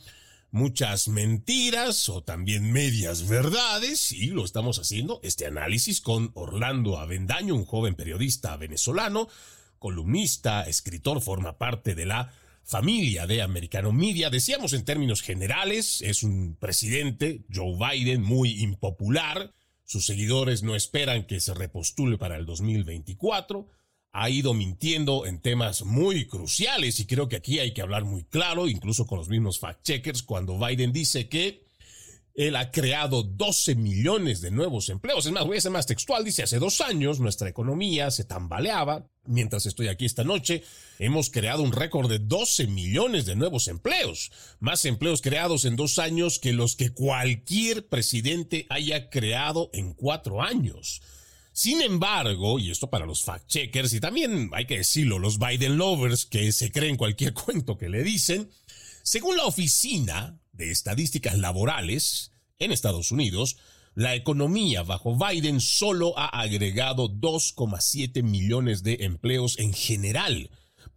muchas 0.51 1.09
mentiras 1.09 2.11
o 2.11 2.23
también 2.23 2.73
medias 2.73 3.27
verdades, 3.27 4.13
y 4.13 4.27
lo 4.27 4.45
estamos 4.45 4.79
haciendo 4.79 5.19
este 5.23 5.47
análisis 5.47 6.03
con 6.03 6.31
Orlando 6.35 6.99
Avendaño, 6.99 7.55
un 7.55 7.65
joven 7.65 7.95
periodista 7.95 8.55
venezolano, 8.59 9.29
columnista, 9.79 10.65
escritor, 10.65 11.23
forma 11.23 11.57
parte 11.57 11.95
de 11.95 12.05
la 12.05 12.35
familia 12.65 13.27
de 13.27 13.41
Americano 13.41 13.93
Media. 13.93 14.29
Decíamos 14.29 14.75
en 14.75 14.85
términos 14.85 15.23
generales, 15.23 16.03
es 16.03 16.23
un 16.23 16.55
presidente, 16.57 17.47
Joe 17.51 17.79
Biden, 17.79 18.23
muy 18.23 18.61
impopular. 18.61 19.55
Sus 19.87 20.05
seguidores 20.05 20.63
no 20.63 20.77
esperan 20.77 21.27
que 21.27 21.41
se 21.41 21.55
repostule 21.55 22.19
para 22.19 22.37
el 22.37 22.45
2024 22.45 23.71
ha 24.13 24.29
ido 24.29 24.53
mintiendo 24.53 25.27
en 25.27 25.41
temas 25.41 25.85
muy 25.85 26.27
cruciales 26.27 27.01
y 27.01 27.07
creo 27.07 27.29
que 27.29 27.37
aquí 27.37 27.59
hay 27.59 27.73
que 27.73 27.83
hablar 27.83 28.05
muy 28.05 28.25
claro, 28.25 28.69
incluso 28.69 29.07
con 29.07 29.19
los 29.19 29.29
mismos 29.29 29.59
fact-checkers, 29.59 30.23
cuando 30.23 30.59
Biden 30.59 30.93
dice 30.93 31.29
que 31.29 31.65
él 32.35 32.57
ha 32.57 32.71
creado 32.71 33.23
12 33.23 33.75
millones 33.75 34.41
de 34.41 34.51
nuevos 34.51 34.89
empleos. 34.89 35.27
Es 35.27 35.33
más, 35.33 35.45
voy 35.45 35.59
a 35.59 35.61
ser 35.61 35.71
más 35.71 35.87
textual. 35.87 36.25
Dice, 36.25 36.43
hace 36.43 36.59
dos 36.59 36.81
años 36.81 37.21
nuestra 37.21 37.49
economía 37.49 38.11
se 38.11 38.25
tambaleaba. 38.25 39.07
Mientras 39.25 39.67
estoy 39.67 39.89
aquí 39.89 40.07
esta 40.07 40.25
noche, 40.25 40.63
hemos 40.99 41.31
creado 41.31 41.63
un 41.63 41.73
récord 41.73 42.11
de 42.11 42.19
12 42.19 42.69
millones 42.69 43.27
de 43.27 43.37
nuevos 43.37 43.69
empleos. 43.69 44.33
Más 44.61 44.85
empleos 44.85 45.21
creados 45.21 45.65
en 45.65 45.77
dos 45.77 45.99
años 45.99 46.39
que 46.39 46.53
los 46.53 46.75
que 46.75 46.91
cualquier 46.91 47.87
presidente 47.89 48.67
haya 48.71 49.11
creado 49.11 49.71
en 49.75 49.93
cuatro 49.93 50.43
años. 50.43 51.03
Sin 51.53 51.83
embargo, 51.83 52.59
y 52.59 52.71
esto 52.71 52.89
para 52.89 53.05
los 53.05 53.25
fact-checkers 53.25 53.93
y 53.95 54.01
también 54.01 54.51
hay 54.53 54.67
que 54.67 54.79
decirlo, 54.79 55.19
los 55.19 55.39
Biden 55.39 55.77
lovers 55.77 56.25
que 56.25 56.51
se 56.53 56.73
creen 56.73 56.97
cualquier 56.97 57.35
cuento 57.35 57.77
que 57.77 57.89
le 57.89 58.03
dicen, 58.03 58.51
según 59.03 59.37
la 59.37 59.45
Oficina 59.45 60.41
de 60.53 60.71
Estadísticas 60.71 61.39
Laborales 61.39 62.33
en 62.59 62.73
Estados 62.73 63.13
Unidos, 63.13 63.59
la 63.95 64.15
economía 64.15 64.83
bajo 64.83 65.17
Biden 65.19 65.61
solo 65.61 66.19
ha 66.19 66.27
agregado 66.27 67.11
2,7 67.11 68.23
millones 68.23 68.83
de 68.83 68.99
empleos 69.01 69.59
en 69.59 69.75
general 69.75 70.51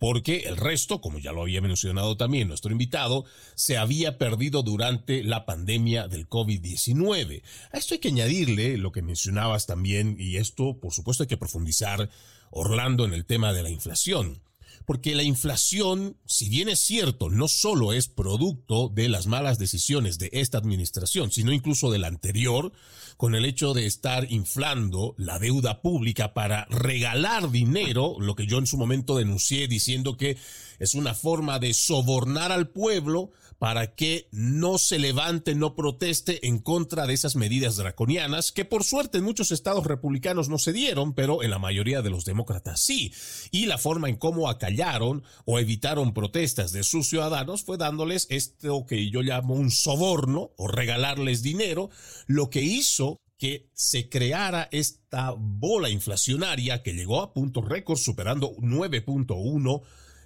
porque 0.05 0.43
el 0.45 0.57
resto, 0.57 1.01
como 1.01 1.17
ya 1.17 1.31
lo 1.31 1.41
había 1.41 1.61
mencionado 1.61 2.15
también 2.15 2.47
nuestro 2.47 2.71
invitado, 2.71 3.25
se 3.55 3.75
había 3.75 4.19
perdido 4.19 4.61
durante 4.61 5.23
la 5.23 5.47
pandemia 5.47 6.07
del 6.07 6.29
COVID-19. 6.29 7.41
A 7.71 7.77
esto 7.79 7.95
hay 7.95 7.99
que 7.99 8.09
añadirle 8.09 8.77
lo 8.77 8.91
que 8.91 9.01
mencionabas 9.01 9.65
también, 9.65 10.15
y 10.19 10.37
esto 10.37 10.77
por 10.79 10.93
supuesto 10.93 11.23
hay 11.23 11.27
que 11.27 11.37
profundizar, 11.37 12.11
Orlando, 12.51 13.05
en 13.05 13.15
el 13.15 13.25
tema 13.25 13.51
de 13.51 13.63
la 13.63 13.71
inflación 13.71 14.44
porque 14.85 15.15
la 15.15 15.23
inflación, 15.23 16.17
si 16.25 16.49
bien 16.49 16.69
es 16.69 16.79
cierto, 16.79 17.29
no 17.29 17.47
solo 17.47 17.93
es 17.93 18.07
producto 18.07 18.89
de 18.89 19.09
las 19.09 19.27
malas 19.27 19.57
decisiones 19.57 20.19
de 20.19 20.29
esta 20.33 20.57
administración, 20.57 21.31
sino 21.31 21.51
incluso 21.51 21.91
de 21.91 21.99
la 21.99 22.07
anterior, 22.07 22.71
con 23.17 23.33
el 23.33 23.45
hecho 23.45 23.73
de 23.73 23.85
estar 23.85 24.31
inflando 24.31 25.15
la 25.17 25.39
deuda 25.39 25.81
pública 25.81 26.33
para 26.33 26.65
regalar 26.65 27.49
dinero, 27.49 28.15
lo 28.19 28.35
que 28.35 28.45
yo 28.45 28.57
en 28.57 28.67
su 28.67 28.77
momento 28.77 29.17
denuncié 29.17 29.67
diciendo 29.67 30.17
que 30.17 30.37
es 30.79 30.93
una 30.93 31.13
forma 31.13 31.59
de 31.59 31.73
sobornar 31.73 32.51
al 32.51 32.69
pueblo 32.69 33.31
para 33.65 33.95
que 33.95 34.27
no 34.31 34.77
se 34.77 34.99
levante, 34.99 35.55
no 35.55 35.73
proteste 35.73 36.45
en 36.45 36.59
contra 36.59 37.07
de 37.07 37.15
esas 37.15 37.35
medidas 37.35 37.77
draconianas, 37.77 38.51
que 38.51 38.63
por 38.63 38.83
suerte 38.83 39.17
en 39.17 39.23
muchos 39.23 39.51
estados 39.51 39.87
republicanos 39.87 40.49
no 40.49 40.59
se 40.59 40.71
dieron, 40.71 41.15
pero 41.15 41.41
en 41.41 41.49
la 41.49 41.57
mayoría 41.57 42.03
de 42.03 42.11
los 42.11 42.25
demócratas 42.25 42.79
sí. 42.79 43.11
Y 43.49 43.65
la 43.65 43.79
forma 43.79 44.07
en 44.07 44.17
cómo 44.17 44.49
acallaron 44.49 45.23
o 45.45 45.57
evitaron 45.57 46.13
protestas 46.13 46.73
de 46.73 46.83
sus 46.83 47.09
ciudadanos 47.09 47.63
fue 47.63 47.77
dándoles 47.77 48.27
esto 48.29 48.85
que 48.85 49.09
yo 49.09 49.23
llamo 49.23 49.55
un 49.55 49.71
soborno 49.71 50.51
o 50.57 50.67
regalarles 50.67 51.41
dinero, 51.41 51.89
lo 52.27 52.51
que 52.51 52.61
hizo 52.61 53.23
que 53.39 53.71
se 53.73 54.09
creara 54.09 54.69
esta 54.71 55.33
bola 55.35 55.89
inflacionaria 55.89 56.83
que 56.83 56.93
llegó 56.93 57.19
a 57.19 57.33
punto 57.33 57.63
récord 57.63 57.97
superando 57.97 58.55
9.1 58.57 59.81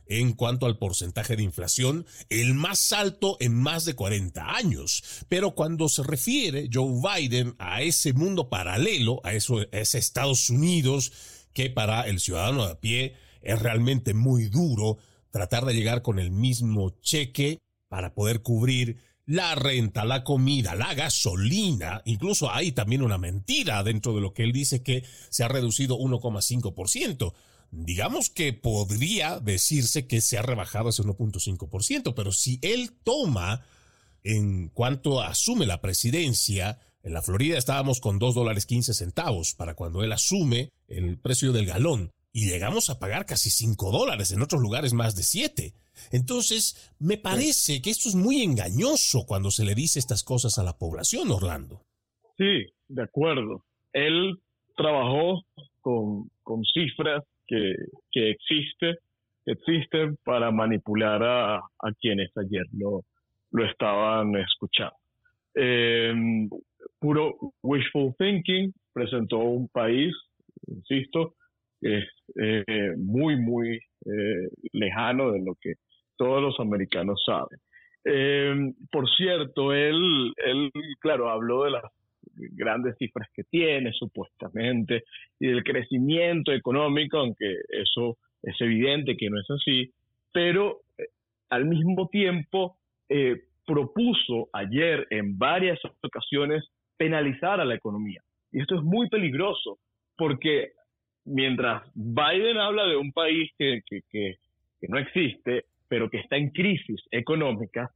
en 0.10 0.34
cuanto 0.34 0.66
al 0.66 0.78
porcentaje 0.78 1.38
de 1.38 1.44
inflación, 1.44 2.06
el 2.30 2.56
más 2.56 2.92
alto 2.92 3.38
en 3.40 3.56
más 3.56 3.86
de 3.86 3.94
40 3.94 4.56
años. 4.56 5.04
Pero 5.30 5.52
cuando 5.52 5.88
se 5.88 6.04
refiere 6.04 6.68
Joe 6.72 7.00
Biden 7.02 7.56
a 7.60 7.84
ese 7.84 8.12
mundo 8.14 8.50
paralelo, 8.50 9.22
a, 9.24 9.34
eso, 9.34 9.62
ese 9.72 10.00
Estados 10.00 10.50
Unidos, 10.50 11.14
que 11.54 11.70
para 11.70 12.02
el 12.08 12.20
ciudadano 12.20 12.66
de 12.66 12.72
a 12.72 12.80
pie 12.80 13.16
es 13.42 13.60
realmente 13.60 14.14
muy 14.14 14.50
duro 14.50 14.98
tratar 15.30 15.64
de 15.66 15.74
llegar 15.74 16.02
con 16.02 16.20
el 16.20 16.32
mismo 16.32 16.90
cheque 17.02 17.60
para 17.88 18.14
poder 18.14 18.42
cubrir 18.42 18.98
la 19.26 19.54
renta, 19.54 20.06
la 20.06 20.24
comida, 20.24 20.74
la 20.74 20.96
gasolina, 20.96 22.02
incluso 22.06 22.52
hay 22.52 22.72
también 22.72 23.04
una 23.04 23.20
mentira 23.20 23.84
dentro 23.84 24.16
de 24.16 24.22
lo 24.22 24.34
que 24.34 24.44
él 24.44 24.52
dice 24.52 24.82
que 24.82 25.04
se 25.30 25.44
ha 25.44 25.48
reducido 25.48 26.00
1,5% 26.00 27.34
digamos 27.72 28.30
que 28.30 28.54
podría 28.54 29.40
decirse 29.40 30.08
que 30.08 30.22
se 30.22 30.38
ha 30.38 30.42
rebajado 30.42 30.90
ese 30.90 31.04
1.5%, 31.04 32.14
pero 32.16 32.32
si 32.32 32.60
él 32.62 32.92
toma 33.04 33.66
en 34.24 34.70
cuanto 34.70 35.22
asume 35.22 35.66
la 35.66 35.82
presidencia, 35.82 36.80
en 37.04 37.14
la 37.14 37.22
Florida 37.22 37.58
estábamos 37.58 38.00
con 38.02 38.20
2 38.20 38.36
dólares 38.36 38.66
15 38.66 38.94
centavos 38.94 39.54
para 39.54 39.76
cuando 39.76 40.04
él 40.04 40.12
asume 40.12 40.72
el 40.88 41.18
precio 41.18 41.52
del 41.52 41.66
galón 41.66 42.12
y 42.32 42.48
llegamos 42.48 42.90
a 42.90 43.00
pagar 43.00 43.26
casi 43.26 43.50
5 43.50 43.92
dólares, 43.92 44.32
en 44.32 44.42
otros 44.42 44.62
lugares 44.62 44.94
más 44.94 45.16
de 45.16 45.24
7. 45.24 45.74
Entonces, 46.12 46.94
me 47.00 47.18
parece 47.18 47.82
que 47.82 47.90
esto 47.90 48.10
es 48.10 48.16
muy 48.16 48.42
engañoso 48.44 49.26
cuando 49.26 49.52
se 49.52 49.66
le 49.66 49.76
dice 49.76 50.00
estas 50.00 50.24
cosas 50.24 50.58
a 50.58 50.64
la 50.64 50.78
población, 50.78 51.32
Orlando. 51.32 51.82
Sí, 52.38 52.66
de 52.88 53.04
acuerdo. 53.04 53.66
Él 53.92 54.40
trabajó 54.76 55.44
con, 55.82 56.30
con 56.44 56.64
cifras 56.64 57.24
que, 57.50 57.76
que 58.12 58.30
existe, 58.30 59.00
existen 59.46 60.18
para 60.24 60.52
manipular 60.52 61.22
a, 61.24 61.62
quienes 62.00 62.30
ayer 62.38 62.66
lo, 62.78 63.02
lo 63.52 63.66
estaban 63.66 64.36
escuchando. 64.36 64.96
Eh, 65.56 66.14
puro 67.00 67.36
wishful 67.64 68.14
thinking 68.18 68.72
presentó 68.94 69.40
un 69.40 69.68
país, 69.70 70.14
insisto, 70.68 71.34
que 71.82 71.98
es 71.98 72.06
eh, 72.36 72.94
muy, 72.98 73.36
muy 73.38 73.78
eh, 74.06 74.50
lejano 74.74 75.32
de 75.32 75.40
lo 75.44 75.56
que 75.60 75.74
todos 76.16 76.42
los 76.42 76.60
americanos 76.60 77.24
saben. 77.26 77.60
Eh, 78.06 78.74
por 78.92 79.10
cierto, 79.10 79.74
él, 79.74 80.34
él, 80.38 80.72
claro, 81.00 81.30
habló 81.30 81.64
de 81.64 81.72
las 81.72 81.84
grandes 82.52 82.98
cifras 82.98 83.30
que 83.34 83.44
tiene, 83.44 83.92
supuestamente, 83.94 85.04
y 85.40 85.48
del 85.48 85.64
crecimiento 85.64 86.52
económico, 86.52 87.18
aunque 87.18 87.58
eso 87.70 88.18
es 88.42 88.60
evidente 88.62 89.18
que 89.18 89.30
no 89.30 89.40
es 89.40 89.50
así, 89.50 89.92
pero 90.32 90.82
eh, 90.98 91.08
al 91.50 91.66
mismo 91.66 92.08
tiempo 92.08 92.78
eh, 93.10 93.44
propuso 93.66 94.50
ayer 94.54 95.06
en 95.10 95.38
varias 95.38 95.80
ocasiones 96.02 96.64
penalizar 96.98 97.60
a 97.60 97.66
la 97.66 97.76
economía. 97.76 98.22
Y 98.52 98.62
esto 98.62 98.76
es 98.76 98.84
muy 98.84 99.10
peligroso, 99.10 99.78
porque 100.18 100.72
mientras 101.26 101.84
Biden 101.94 102.58
habla 102.58 102.86
de 102.86 102.98
un 102.98 103.12
país 103.12 103.52
que, 103.58 103.82
que, 104.10 104.38
no 104.88 104.98
existe, 104.98 105.66
pero 105.88 106.10
que 106.10 106.20
está 106.20 106.38
en 106.38 106.50
crisis 106.50 107.02
económica, 107.12 107.92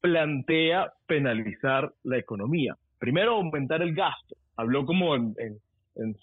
plantea 0.00 0.92
penalizar 1.06 1.92
la 2.04 2.18
economía. 2.18 2.76
Primero, 3.04 3.34
aumentar 3.34 3.82
el 3.82 3.94
gasto. 3.94 4.34
Habló 4.56 4.86
como 4.86 5.14
en, 5.14 5.34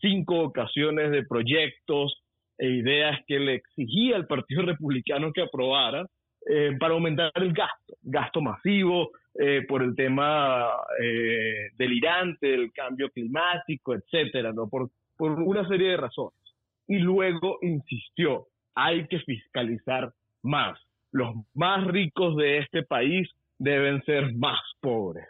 cinco 0.01 0.39
ocasiones 0.39 1.11
de 1.11 1.23
proyectos 1.23 2.23
e 2.57 2.69
ideas 2.69 3.19
que 3.27 3.38
le 3.38 3.53
exigía 3.53 4.15
al 4.15 4.25
Partido 4.25 4.63
Republicano 4.63 5.31
que 5.31 5.43
aprobara 5.43 6.07
eh, 6.50 6.75
para 6.79 6.95
aumentar 6.95 7.31
el 7.35 7.53
gasto, 7.53 7.93
gasto 8.01 8.41
masivo 8.41 9.11
eh, 9.35 9.63
por 9.67 9.83
el 9.83 9.95
tema 9.95 10.71
eh, 11.00 11.69
delirante 11.77 12.47
del 12.47 12.71
cambio 12.73 13.11
climático, 13.11 13.93
etcétera, 13.93 14.51
por 14.51 14.89
una 15.19 15.67
serie 15.67 15.89
de 15.89 15.97
razones. 15.97 16.41
Y 16.88 16.97
luego 16.97 17.59
insistió, 17.61 18.47
hay 18.73 19.05
que 19.07 19.19
fiscalizar 19.19 20.11
más. 20.41 20.79
Los 21.11 21.35
más 21.53 21.85
ricos 21.85 22.35
de 22.38 22.57
este 22.57 22.81
país 22.81 23.29
deben 23.59 24.01
ser 24.01 24.33
más 24.33 24.59
pobres. 24.79 25.27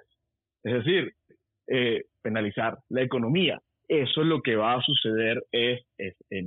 Es 0.64 0.74
decir, 0.76 1.14
penalizar 2.22 2.78
la 2.90 3.02
economía 3.02 3.62
eso 3.92 4.22
es 4.22 4.28
lo 4.28 4.42
que 4.42 4.56
va 4.56 4.76
a 4.76 4.82
suceder 4.82 5.44
es, 5.52 5.82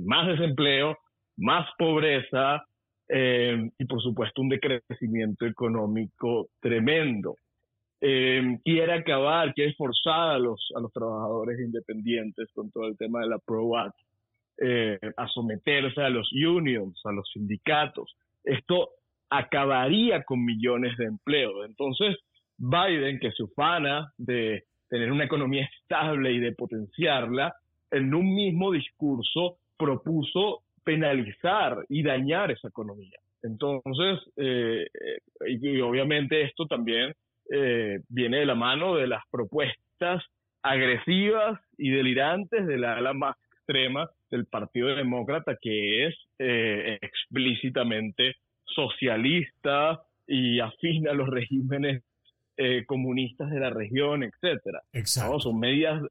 más 0.03 0.27
desempleo, 0.27 0.97
más 1.37 1.69
pobreza 1.77 2.65
eh, 3.07 3.69
y 3.77 3.85
por 3.85 4.01
supuesto 4.01 4.41
un 4.41 4.49
decrecimiento 4.49 5.45
económico 5.45 6.47
tremendo. 6.59 7.35
Eh, 8.01 8.57
quiere 8.63 8.93
acabar, 8.93 9.53
quiere 9.53 9.75
forzar 9.75 10.29
a 10.31 10.39
los, 10.39 10.71
a 10.75 10.79
los 10.79 10.91
trabajadores 10.91 11.59
independientes 11.59 12.49
con 12.51 12.71
todo 12.71 12.87
el 12.87 12.97
tema 12.97 13.21
de 13.21 13.27
la 13.27 13.37
Pro 13.37 13.77
Act 13.77 13.95
eh, 14.57 14.97
a 15.15 15.27
someterse 15.27 16.01
a 16.01 16.09
los 16.09 16.27
unions, 16.33 16.99
a 17.05 17.11
los 17.11 17.29
sindicatos. 17.31 18.17
Esto 18.43 18.89
acabaría 19.29 20.23
con 20.23 20.43
millones 20.43 20.97
de 20.97 21.05
empleos. 21.05 21.63
Entonces, 21.67 22.17
Biden, 22.57 23.19
que 23.19 23.31
se 23.33 23.43
ufana 23.43 24.11
de 24.17 24.63
tener 24.89 25.11
una 25.11 25.25
economía 25.25 25.69
estable 25.81 26.31
y 26.31 26.39
de 26.39 26.51
potenciarla, 26.53 27.55
en 27.91 28.13
un 28.13 28.33
mismo 28.33 28.71
discurso 28.71 29.57
propuso 29.77 30.63
penalizar 30.83 31.85
y 31.89 32.03
dañar 32.03 32.51
esa 32.51 32.67
economía. 32.67 33.17
Entonces, 33.43 34.19
eh, 34.37 34.87
y, 35.47 35.79
obviamente 35.81 36.41
esto 36.41 36.65
también 36.65 37.13
eh, 37.51 37.99
viene 38.09 38.39
de 38.39 38.45
la 38.45 38.55
mano 38.55 38.95
de 38.95 39.07
las 39.07 39.23
propuestas 39.29 40.23
agresivas 40.63 41.59
y 41.77 41.91
delirantes 41.91 42.65
de 42.65 42.77
la 42.77 42.97
ala 42.97 43.13
más 43.13 43.35
extrema 43.53 44.09
del 44.31 44.45
Partido 44.45 44.95
Demócrata, 44.95 45.55
que 45.61 46.07
es 46.07 46.15
eh, 46.39 46.97
explícitamente 47.01 48.35
socialista 48.65 50.01
y 50.27 50.59
afín 50.59 51.07
a 51.07 51.13
los 51.13 51.29
regímenes 51.29 52.03
eh, 52.57 52.85
comunistas 52.85 53.49
de 53.49 53.59
la 53.59 53.69
región, 53.69 54.23
etcétera. 54.23 54.81
Exacto. 54.93 55.39
Son 55.39 55.59
medidas 55.59 56.01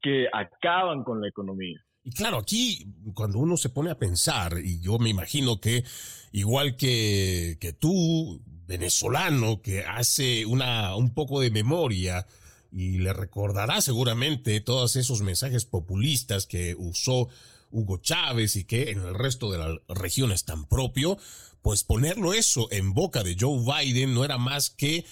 que 0.00 0.26
acaban 0.32 1.04
con 1.04 1.20
la 1.20 1.28
economía. 1.28 1.80
Y 2.04 2.10
claro, 2.10 2.38
aquí 2.38 2.86
cuando 3.14 3.38
uno 3.38 3.56
se 3.56 3.68
pone 3.68 3.90
a 3.90 3.98
pensar, 3.98 4.58
y 4.62 4.80
yo 4.80 4.98
me 4.98 5.10
imagino 5.10 5.60
que 5.60 5.84
igual 6.32 6.76
que, 6.76 7.58
que 7.60 7.72
tú, 7.72 8.42
venezolano, 8.66 9.62
que 9.62 9.84
hace 9.84 10.46
una, 10.46 10.96
un 10.96 11.14
poco 11.14 11.40
de 11.40 11.50
memoria 11.50 12.26
y 12.72 12.98
le 12.98 13.12
recordará 13.12 13.80
seguramente 13.80 14.60
todos 14.60 14.96
esos 14.96 15.20
mensajes 15.20 15.64
populistas 15.64 16.46
que 16.46 16.74
usó 16.76 17.28
Hugo 17.70 17.98
Chávez 17.98 18.56
y 18.56 18.64
que 18.64 18.90
en 18.90 19.00
el 19.00 19.14
resto 19.14 19.52
de 19.52 19.58
la 19.58 19.78
región 19.88 20.32
es 20.32 20.44
tan 20.44 20.66
propio, 20.66 21.18
pues 21.60 21.84
ponerlo 21.84 22.32
eso 22.32 22.68
en 22.72 22.94
boca 22.94 23.22
de 23.22 23.36
Joe 23.38 23.60
Biden 23.60 24.14
no 24.14 24.24
era 24.24 24.38
más 24.38 24.70
que 24.70 25.04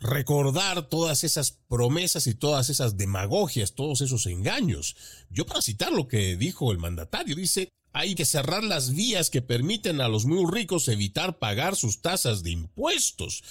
recordar 0.00 0.88
todas 0.88 1.24
esas 1.24 1.52
promesas 1.68 2.26
y 2.26 2.34
todas 2.34 2.70
esas 2.70 2.96
demagogias, 2.96 3.74
todos 3.74 4.00
esos 4.00 4.26
engaños. 4.26 4.96
Yo 5.30 5.46
para 5.46 5.62
citar 5.62 5.92
lo 5.92 6.08
que 6.08 6.36
dijo 6.36 6.72
el 6.72 6.78
mandatario, 6.78 7.34
dice, 7.34 7.70
hay 7.92 8.14
que 8.14 8.26
cerrar 8.26 8.62
las 8.62 8.94
vías 8.94 9.30
que 9.30 9.40
permiten 9.40 10.02
a 10.02 10.08
los 10.08 10.26
muy 10.26 10.44
ricos 10.50 10.88
evitar 10.88 11.38
pagar 11.38 11.76
sus 11.76 12.02
tasas 12.02 12.42
de 12.42 12.50
impuestos. 12.50 13.42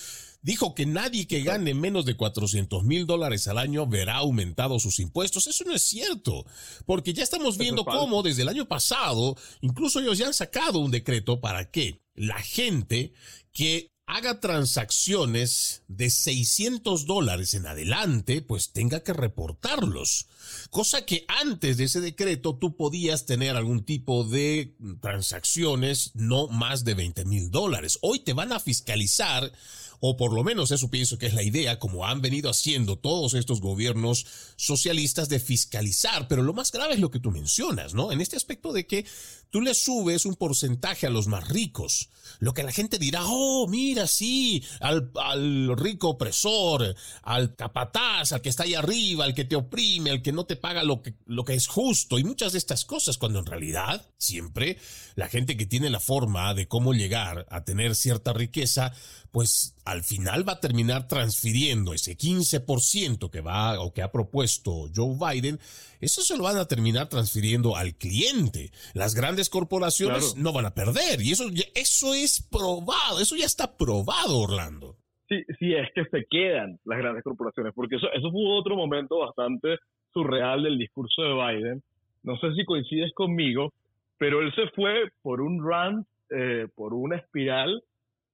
Dijo 0.44 0.76
que 0.76 0.86
nadie 0.86 1.26
que 1.26 1.42
gane 1.42 1.74
menos 1.74 2.06
de 2.06 2.16
400 2.16 2.84
mil 2.84 3.08
dólares 3.08 3.48
al 3.48 3.58
año 3.58 3.88
verá 3.88 4.18
aumentado 4.18 4.80
sus 4.80 5.00
impuestos. 5.00 5.48
Eso 5.48 5.64
no 5.66 5.74
es 5.74 5.82
cierto, 5.82 6.46
porque 6.86 7.14
ya 7.14 7.24
estamos 7.24 7.58
viendo 7.58 7.84
cómo 7.84 8.22
desde 8.22 8.44
el 8.44 8.50
año 8.50 8.68
pasado, 8.68 9.36
incluso 9.62 10.00
ellos 10.00 10.20
ya 10.20 10.28
han 10.28 10.36
sacado 10.36 10.78
un 10.78 10.92
decreto 10.92 11.42
para 11.42 11.72
que 11.72 12.04
la 12.14 12.40
gente 12.44 13.14
que 13.52 13.95
haga 14.08 14.40
transacciones 14.40 15.84
de 15.88 16.10
600 16.10 17.06
dólares 17.06 17.54
en 17.54 17.66
adelante, 17.66 18.42
pues 18.42 18.72
tenga 18.72 19.02
que 19.04 19.14
reportarlos. 19.14 20.28
Cosa 20.70 21.06
que 21.06 21.26
antes 21.28 21.78
de 21.78 21.86
ese 21.86 22.02
decreto 22.02 22.56
tú 22.56 22.78
podías 22.78 23.26
tener 23.26 23.56
algún 23.56 23.84
tipo 23.84 24.24
de 24.24 24.76
transacciones 25.02 26.12
no 26.14 26.48
más 26.48 26.84
de 26.84 26.94
20 26.94 27.26
mil 27.26 27.50
dólares. 27.50 27.98
Hoy 28.02 28.20
te 28.20 28.34
van 28.34 28.54
a 28.54 28.60
fiscalizar 28.60 29.52
o 30.00 30.18
por 30.18 30.34
lo 30.34 30.44
menos 30.44 30.72
eso 30.72 30.90
pienso 30.90 31.18
que 31.18 31.28
es 31.28 31.34
la 31.34 31.44
idea, 31.44 31.80
como 31.80 32.06
han 32.06 32.22
venido 32.22 32.50
haciendo 32.50 32.98
todos 32.98 33.34
estos 33.34 33.62
gobiernos 33.62 34.26
socialistas 34.56 35.30
de 35.30 35.40
fiscalizar, 35.40 36.28
pero 36.28 36.44
lo 36.44 36.54
más 36.54 36.72
grave 36.72 36.96
es 36.96 37.00
lo 37.00 37.12
que 37.12 37.20
tú 37.20 37.32
mencionas, 37.32 37.94
¿no? 37.94 38.12
En 38.12 38.22
este 38.22 38.36
aspecto 38.36 38.74
de 38.74 38.88
que 38.88 39.06
tú 39.50 39.62
le 39.62 39.74
subes 39.74 40.26
un 40.26 40.36
porcentaje 40.36 41.08
a 41.08 41.10
los 41.10 41.28
más 41.28 41.48
ricos, 41.50 42.10
lo 42.40 42.54
que 42.54 42.64
la 42.64 42.72
gente 42.72 42.98
dirá, 42.98 43.22
oh, 43.26 43.68
mira, 43.68 44.08
sí, 44.08 44.64
al, 44.80 45.12
al 45.16 45.78
rico 45.78 46.10
opresor, 46.10 46.96
al 47.24 47.56
capataz, 47.56 48.32
al 48.32 48.42
que 48.42 48.50
está 48.50 48.64
ahí 48.64 48.74
arriba, 48.74 49.26
al 49.26 49.34
que 49.34 49.46
te 49.46 49.56
oprime, 49.56 50.12
al 50.12 50.22
que 50.22 50.32
no 50.32 50.46
te 50.46 50.56
paga 50.56 50.84
lo 50.84 51.02
que, 51.02 51.14
lo 51.26 51.46
que 51.46 51.54
es 51.54 51.68
justo 51.68 52.20
y 52.20 52.24
muchas 52.24 52.52
de 52.52 52.58
estas 52.58 52.86
cosas, 52.86 53.18
cuando 53.18 53.40
en 53.40 53.46
realidad 53.46 54.06
siempre 54.18 54.78
la 55.16 55.30
gente 55.30 55.58
que 55.58 55.66
tiene 55.66 55.90
la 55.90 56.00
forma 56.00 56.54
de 56.54 56.68
cómo 56.68 56.94
llegar 56.94 57.46
a 57.50 57.64
tener 57.64 57.96
cierta 57.96 58.34
riqueza, 58.34 58.94
pues 59.36 59.76
al 59.84 60.02
final 60.04 60.48
va 60.48 60.54
a 60.54 60.60
terminar 60.62 61.10
transfiriendo 61.10 61.94
ese 61.94 62.14
15% 62.16 63.30
que 63.30 63.42
va 63.42 63.82
o 63.82 63.92
que 63.92 64.02
ha 64.02 64.10
propuesto 64.10 64.88
Joe 64.96 65.18
Biden, 65.20 65.60
eso 66.00 66.22
se 66.22 66.38
lo 66.38 66.44
van 66.44 66.56
a 66.56 66.70
terminar 66.70 67.10
transfiriendo 67.10 67.76
al 67.76 67.96
cliente. 67.96 68.72
Las 68.94 69.14
grandes 69.14 69.50
corporaciones 69.50 70.38
no 70.38 70.54
van 70.54 70.68
a 70.68 70.74
perder 70.74 71.22
y 71.22 71.34
eso, 71.34 71.50
eso 71.76 72.14
es 72.14 72.48
probado, 72.50 73.20
eso 73.20 73.36
ya 73.36 73.46
está 73.46 73.76
probado, 73.76 74.40
Orlando. 74.40 74.96
Sí, 75.28 75.44
sí, 75.60 75.74
es 75.74 75.90
que 75.94 76.06
se 76.06 76.26
quedan 76.32 76.80
las 76.86 76.98
grandes 77.00 77.22
corporaciones, 77.26 77.74
porque 77.76 77.98
eso, 77.98 78.08
eso 78.14 78.32
fue 78.32 78.58
otro 78.58 78.78
momento 78.78 79.20
bastante 79.20 79.80
surreal 80.14 80.64
del 80.64 80.78
discurso 80.78 81.22
de 81.24 81.34
Biden. 81.34 81.84
No 82.24 82.38
sé 82.38 82.54
si 82.54 82.64
coincides 82.64 83.12
conmigo, 83.14 83.74
pero 84.18 84.40
él 84.40 84.56
se 84.56 84.70
fue 84.70 85.12
por 85.22 85.42
un 85.42 85.62
rant, 85.62 86.08
eh, 86.30 86.70
por 86.74 86.94
una 86.94 87.18
espiral 87.18 87.84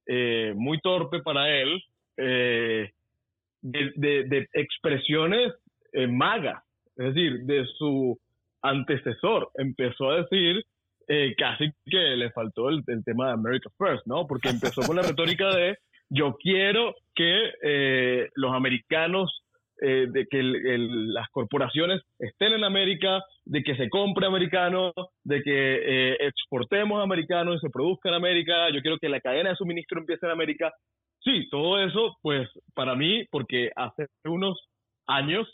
eh, 0.07 0.53
muy 0.55 0.79
torpe 0.81 1.21
para 1.21 1.49
él, 1.49 1.81
eh, 2.17 2.91
de, 3.61 4.47
expresiones 4.53 5.53
eh, 5.93 6.07
magas, 6.07 6.63
es 6.97 7.13
decir, 7.13 7.39
de 7.43 7.65
su 7.77 8.19
antecesor. 8.61 9.49
Empezó 9.55 10.11
a 10.11 10.21
decir 10.23 10.63
casi 11.37 11.69
que 11.87 12.15
le 12.15 12.31
faltó 12.31 12.69
el, 12.69 12.85
tema 13.03 13.27
de 13.27 13.33
America 13.33 13.69
First, 13.77 14.05
¿no? 14.05 14.25
Porque 14.27 14.47
empezó 14.47 14.81
con 14.81 14.95
la 14.95 15.01
retórica 15.01 15.53
de 15.53 15.77
yo 16.09 16.37
quiero 16.41 16.95
que 17.13 18.29
los 18.35 18.53
americanos 18.53 19.43
eh, 19.83 20.05
de 20.09 20.27
que 20.27 20.43
las 20.43 21.27
corporaciones 21.31 22.01
estén 22.19 22.53
en 22.53 22.63
América, 22.63 23.23
de 23.45 23.63
que 23.63 23.75
se 23.75 23.89
compre 23.89 24.27
americano, 24.27 24.93
de 25.23 25.41
que 25.41 25.51
eh, 25.53 26.17
exportemos 26.19 27.03
americano 27.03 27.55
y 27.55 27.59
se 27.59 27.71
produzca 27.71 28.09
en 28.09 28.15
América. 28.15 28.69
Yo 28.69 28.81
quiero 28.81 28.99
que 28.99 29.09
la 29.09 29.19
cadena 29.19 29.49
de 29.49 29.55
suministro 29.55 29.99
empiece 29.99 30.25
en 30.27 30.33
América. 30.33 30.71
Sí, 31.23 31.49
todo 31.49 31.79
eso, 31.79 32.15
pues 32.21 32.47
para 32.75 32.95
mí, 32.95 33.25
porque 33.31 33.71
hace 33.75 34.05
unos 34.23 34.59
años 35.07 35.47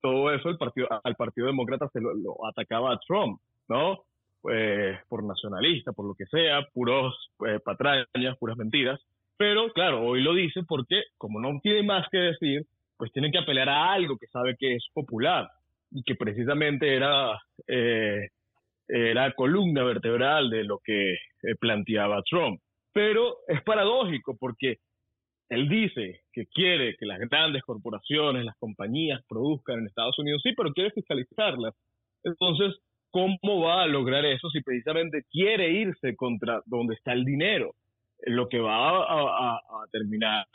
todo 0.00 0.32
eso 0.32 0.48
el 0.48 0.56
partido, 0.56 0.88
al 1.02 1.16
Partido 1.16 1.46
Demócrata 1.48 1.88
se 1.92 2.00
lo, 2.00 2.14
atacaba 2.46 2.92
a 2.92 2.98
Trump, 3.06 3.40
¿no? 3.68 4.04
Pues 4.40 4.98
por 5.08 5.24
nacionalista, 5.24 5.92
por 5.92 6.06
lo 6.06 6.14
que 6.14 6.26
sea, 6.26 6.66
puros 6.72 7.14
eh, 7.46 7.58
patrañas, 7.64 8.38
puras 8.38 8.56
mentiras. 8.56 9.00
Pero 9.36 9.70
claro, 9.72 10.02
hoy 10.02 10.22
lo 10.22 10.32
dice 10.32 10.62
porque 10.66 11.02
como 11.18 11.40
no 11.40 11.58
tiene 11.62 11.82
más 11.82 12.06
que 12.10 12.18
decir, 12.18 12.64
pues 12.96 13.12
tiene 13.12 13.30
que 13.30 13.38
apelar 13.38 13.68
a 13.68 13.92
algo 13.92 14.16
que 14.16 14.26
sabe 14.26 14.56
que 14.58 14.74
es 14.74 14.86
popular 14.92 15.48
y 15.90 16.02
que 16.02 16.14
precisamente 16.14 16.94
era, 16.94 17.38
eh, 17.66 18.28
era 18.88 19.32
columna 19.32 19.84
vertebral 19.84 20.50
de 20.50 20.64
lo 20.64 20.78
que 20.82 21.12
eh, 21.12 21.18
planteaba 21.58 22.22
Trump. 22.22 22.60
Pero 22.92 23.38
es 23.46 23.62
paradójico 23.62 24.36
porque 24.38 24.78
él 25.48 25.68
dice 25.68 26.22
que 26.32 26.46
quiere 26.46 26.96
que 26.96 27.06
las 27.06 27.20
grandes 27.20 27.62
corporaciones, 27.62 28.44
las 28.44 28.56
compañías 28.58 29.20
produzcan 29.28 29.78
en 29.80 29.86
Estados 29.86 30.18
Unidos, 30.18 30.40
sí, 30.42 30.52
pero 30.56 30.72
quiere 30.72 30.90
fiscalizarlas. 30.90 31.74
Entonces, 32.24 32.74
¿cómo 33.10 33.60
va 33.60 33.82
a 33.82 33.86
lograr 33.86 34.24
eso 34.24 34.48
si 34.50 34.60
precisamente 34.62 35.22
quiere 35.30 35.70
irse 35.70 36.16
contra 36.16 36.62
donde 36.66 36.94
está 36.94 37.12
el 37.12 37.24
dinero? 37.24 37.74
Lo 38.24 38.48
que 38.48 38.58
va 38.58 39.02
a, 39.02 39.60
terminar 39.92 40.46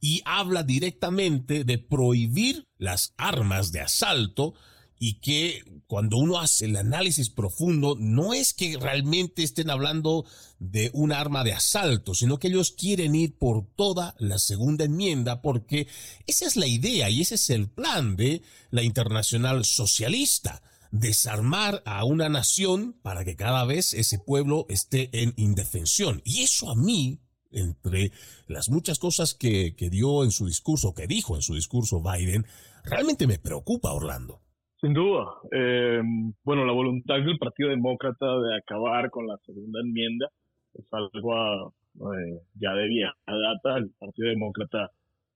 y 0.00 0.22
habla 0.24 0.62
directamente 0.62 1.62
de 1.64 1.78
prohibir 1.78 2.66
las 2.78 3.12
armas 3.16 3.70
de 3.70 3.80
asalto 3.80 4.54
y 5.02 5.14
que 5.14 5.64
cuando 5.86 6.18
uno 6.18 6.38
hace 6.38 6.66
el 6.66 6.76
análisis 6.76 7.30
profundo, 7.30 7.96
no 7.98 8.34
es 8.34 8.52
que 8.52 8.76
realmente 8.78 9.42
estén 9.42 9.70
hablando 9.70 10.26
de 10.58 10.90
un 10.92 11.10
arma 11.10 11.42
de 11.42 11.54
asalto, 11.54 12.14
sino 12.14 12.38
que 12.38 12.48
ellos 12.48 12.72
quieren 12.72 13.14
ir 13.14 13.38
por 13.38 13.66
toda 13.76 14.14
la 14.18 14.38
segunda 14.38 14.84
enmienda, 14.84 15.40
porque 15.40 15.88
esa 16.26 16.46
es 16.46 16.56
la 16.56 16.66
idea 16.66 17.08
y 17.08 17.22
ese 17.22 17.36
es 17.36 17.48
el 17.48 17.70
plan 17.70 18.14
de 18.14 18.42
la 18.70 18.82
internacional 18.82 19.64
socialista 19.64 20.62
desarmar 20.90 21.82
a 21.86 22.04
una 22.04 22.28
nación 22.28 22.92
para 23.02 23.24
que 23.24 23.36
cada 23.36 23.64
vez 23.64 23.94
ese 23.94 24.18
pueblo 24.18 24.66
esté 24.68 25.08
en 25.22 25.32
indefensión. 25.38 26.20
Y 26.26 26.42
eso 26.42 26.70
a 26.70 26.76
mí, 26.76 27.22
entre 27.50 28.12
las 28.48 28.68
muchas 28.68 28.98
cosas 28.98 29.32
que, 29.32 29.74
que 29.74 29.88
dio 29.88 30.24
en 30.24 30.30
su 30.30 30.46
discurso, 30.46 30.92
que 30.92 31.06
dijo 31.06 31.36
en 31.36 31.42
su 31.42 31.54
discurso 31.54 32.02
Biden, 32.02 32.44
realmente 32.84 33.26
me 33.26 33.38
preocupa, 33.38 33.92
Orlando. 33.92 34.42
Sin 34.80 34.94
duda. 34.94 35.26
Eh, 35.52 36.00
bueno, 36.42 36.64
la 36.64 36.72
voluntad 36.72 37.16
del 37.16 37.36
Partido 37.36 37.68
Demócrata 37.68 38.26
de 38.40 38.56
acabar 38.56 39.10
con 39.10 39.26
la 39.26 39.36
segunda 39.44 39.80
enmienda 39.80 40.30
es 40.72 40.86
algo 40.90 41.74
eh, 41.96 42.40
ya 42.54 42.72
de 42.72 42.88
vieja 42.88 43.14
data. 43.26 43.76
El 43.76 43.90
Partido 43.98 44.30
Demócrata, 44.30 44.90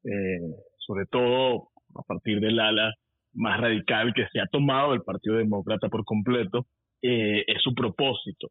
eh, 0.04 0.40
sobre 0.78 1.04
todo 1.06 1.68
a 1.94 2.02
partir 2.02 2.40
del 2.40 2.58
ala 2.58 2.94
más 3.34 3.60
radical 3.60 4.14
que 4.14 4.26
se 4.32 4.40
ha 4.40 4.46
tomado 4.46 4.94
el 4.94 5.02
Partido 5.02 5.36
Demócrata 5.36 5.90
por 5.90 6.04
completo, 6.04 6.66
es 7.02 7.60
su 7.62 7.74
propósito 7.74 8.48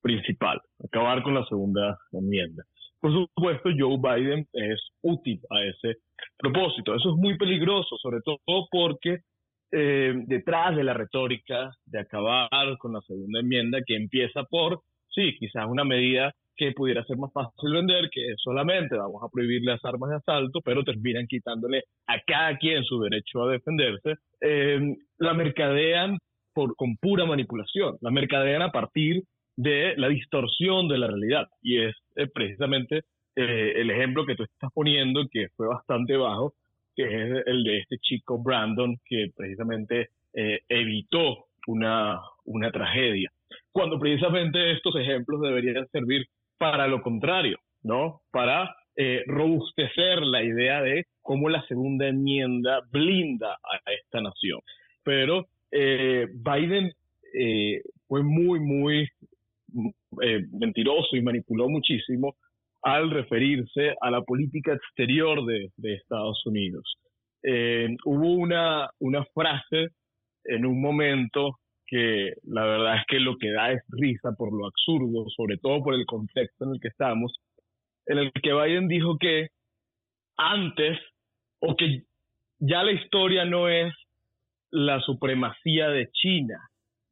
principal, 0.00 0.58
acabar 0.82 1.22
con 1.22 1.34
la 1.34 1.44
segunda 1.44 1.98
enmienda. 2.12 2.64
Por 2.98 3.12
supuesto, 3.12 3.68
Joe 3.76 3.98
Biden 3.98 4.46
es 4.54 4.80
útil 5.02 5.38
a 5.50 5.62
ese 5.64 5.98
propósito. 6.38 6.94
Eso 6.94 7.10
es 7.10 7.16
muy 7.16 7.36
peligroso, 7.36 7.98
sobre 7.98 8.22
todo 8.22 8.38
porque 8.70 9.18
eh, 9.72 10.12
detrás 10.26 10.76
de 10.76 10.84
la 10.84 10.94
retórica 10.94 11.70
de 11.84 12.00
acabar 12.00 12.76
con 12.78 12.92
la 12.92 13.00
segunda 13.02 13.40
enmienda 13.40 13.78
que 13.86 13.96
empieza 13.96 14.44
por, 14.44 14.80
sí, 15.08 15.36
quizás 15.38 15.66
una 15.68 15.84
medida 15.84 16.32
que 16.56 16.72
pudiera 16.72 17.02
ser 17.04 17.16
más 17.16 17.32
fácil 17.32 17.72
vender, 17.72 18.10
que 18.10 18.34
solamente 18.36 18.94
vamos 18.96 19.22
a 19.22 19.28
prohibir 19.32 19.62
las 19.64 19.82
armas 19.84 20.10
de 20.10 20.16
asalto, 20.16 20.60
pero 20.62 20.84
terminan 20.84 21.26
quitándole 21.26 21.84
a 22.06 22.20
cada 22.26 22.58
quien 22.58 22.84
su 22.84 23.00
derecho 23.00 23.44
a 23.44 23.52
defenderse, 23.52 24.16
eh, 24.42 24.96
la 25.18 25.32
mercadean 25.32 26.18
por, 26.52 26.76
con 26.76 26.96
pura 26.96 27.24
manipulación, 27.24 27.96
la 28.02 28.10
mercadean 28.10 28.60
a 28.60 28.72
partir 28.72 29.22
de 29.56 29.94
la 29.96 30.08
distorsión 30.08 30.88
de 30.88 30.98
la 30.98 31.06
realidad. 31.06 31.46
Y 31.62 31.80
es 31.80 31.94
eh, 32.16 32.26
precisamente 32.26 33.02
eh, 33.36 33.72
el 33.76 33.90
ejemplo 33.90 34.26
que 34.26 34.36
tú 34.36 34.42
estás 34.42 34.70
poniendo, 34.74 35.26
que 35.30 35.48
fue 35.56 35.66
bastante 35.66 36.16
bajo, 36.16 36.54
que 37.08 37.38
es 37.38 37.46
el 37.46 37.64
de 37.64 37.78
este 37.78 37.98
chico 37.98 38.38
Brandon, 38.42 38.96
que 39.04 39.30
precisamente 39.36 40.10
eh, 40.34 40.60
evitó 40.68 41.46
una, 41.66 42.20
una 42.44 42.70
tragedia. 42.70 43.30
Cuando 43.72 43.98
precisamente 43.98 44.72
estos 44.72 44.96
ejemplos 44.96 45.40
deberían 45.40 45.88
servir 45.88 46.26
para 46.58 46.86
lo 46.86 47.02
contrario, 47.02 47.58
¿no? 47.82 48.22
Para 48.30 48.74
eh, 48.96 49.22
robustecer 49.26 50.20
la 50.22 50.42
idea 50.42 50.82
de 50.82 51.06
cómo 51.22 51.48
la 51.48 51.64
segunda 51.66 52.08
enmienda 52.08 52.80
blinda 52.90 53.52
a 53.54 53.92
esta 53.92 54.20
nación. 54.20 54.60
Pero 55.02 55.46
eh, 55.70 56.26
Biden 56.32 56.92
fue 58.08 58.24
muy, 58.24 58.58
muy 58.58 59.08
mentiroso 60.50 61.14
y 61.14 61.22
manipuló 61.22 61.68
muchísimo 61.68 62.34
al 62.82 63.10
referirse 63.10 63.94
a 64.00 64.10
la 64.10 64.22
política 64.22 64.72
exterior 64.72 65.44
de, 65.44 65.70
Estados 65.82 66.44
Unidos. 66.46 66.96
hubo 68.04 68.34
una, 68.34 68.88
una 68.98 69.24
frase 69.34 69.88
en 70.44 70.66
un 70.66 70.80
momento 70.80 71.58
que 71.86 72.34
la 72.44 72.64
verdad 72.64 72.96
es 72.96 73.02
que 73.08 73.18
lo 73.18 73.36
que 73.36 73.50
da 73.50 73.72
es 73.72 73.82
risa 73.88 74.32
por 74.38 74.52
lo 74.52 74.66
absurdo, 74.66 75.26
sobre 75.36 75.58
todo 75.58 75.82
por 75.82 75.94
el 75.94 76.06
contexto 76.06 76.64
en 76.64 76.74
el 76.74 76.80
que 76.80 76.88
estamos, 76.88 77.34
en 78.06 78.18
el 78.18 78.32
que 78.32 78.52
Biden 78.52 78.86
dijo 78.86 79.18
que 79.18 79.48
antes, 80.36 80.98
o 81.58 81.76
que 81.76 82.04
ya 82.60 82.84
la 82.84 82.92
historia 82.92 83.44
no 83.44 83.68
es 83.68 83.92
la 84.70 85.00
supremacía 85.00 85.88
de 85.88 86.08
China 86.12 86.58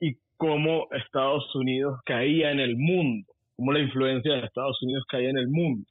y 0.00 0.16
cómo 0.36 0.86
Estados 0.92 1.52
Unidos 1.56 1.98
caía 2.04 2.52
en 2.52 2.60
el 2.60 2.76
mundo, 2.76 3.26
cómo 3.58 3.72
la 3.72 3.80
influencia 3.80 4.32
de 4.34 4.46
Estados 4.46 4.80
Unidos 4.82 5.04
caía 5.08 5.30
en 5.30 5.38
el 5.38 5.48
mundo, 5.48 5.84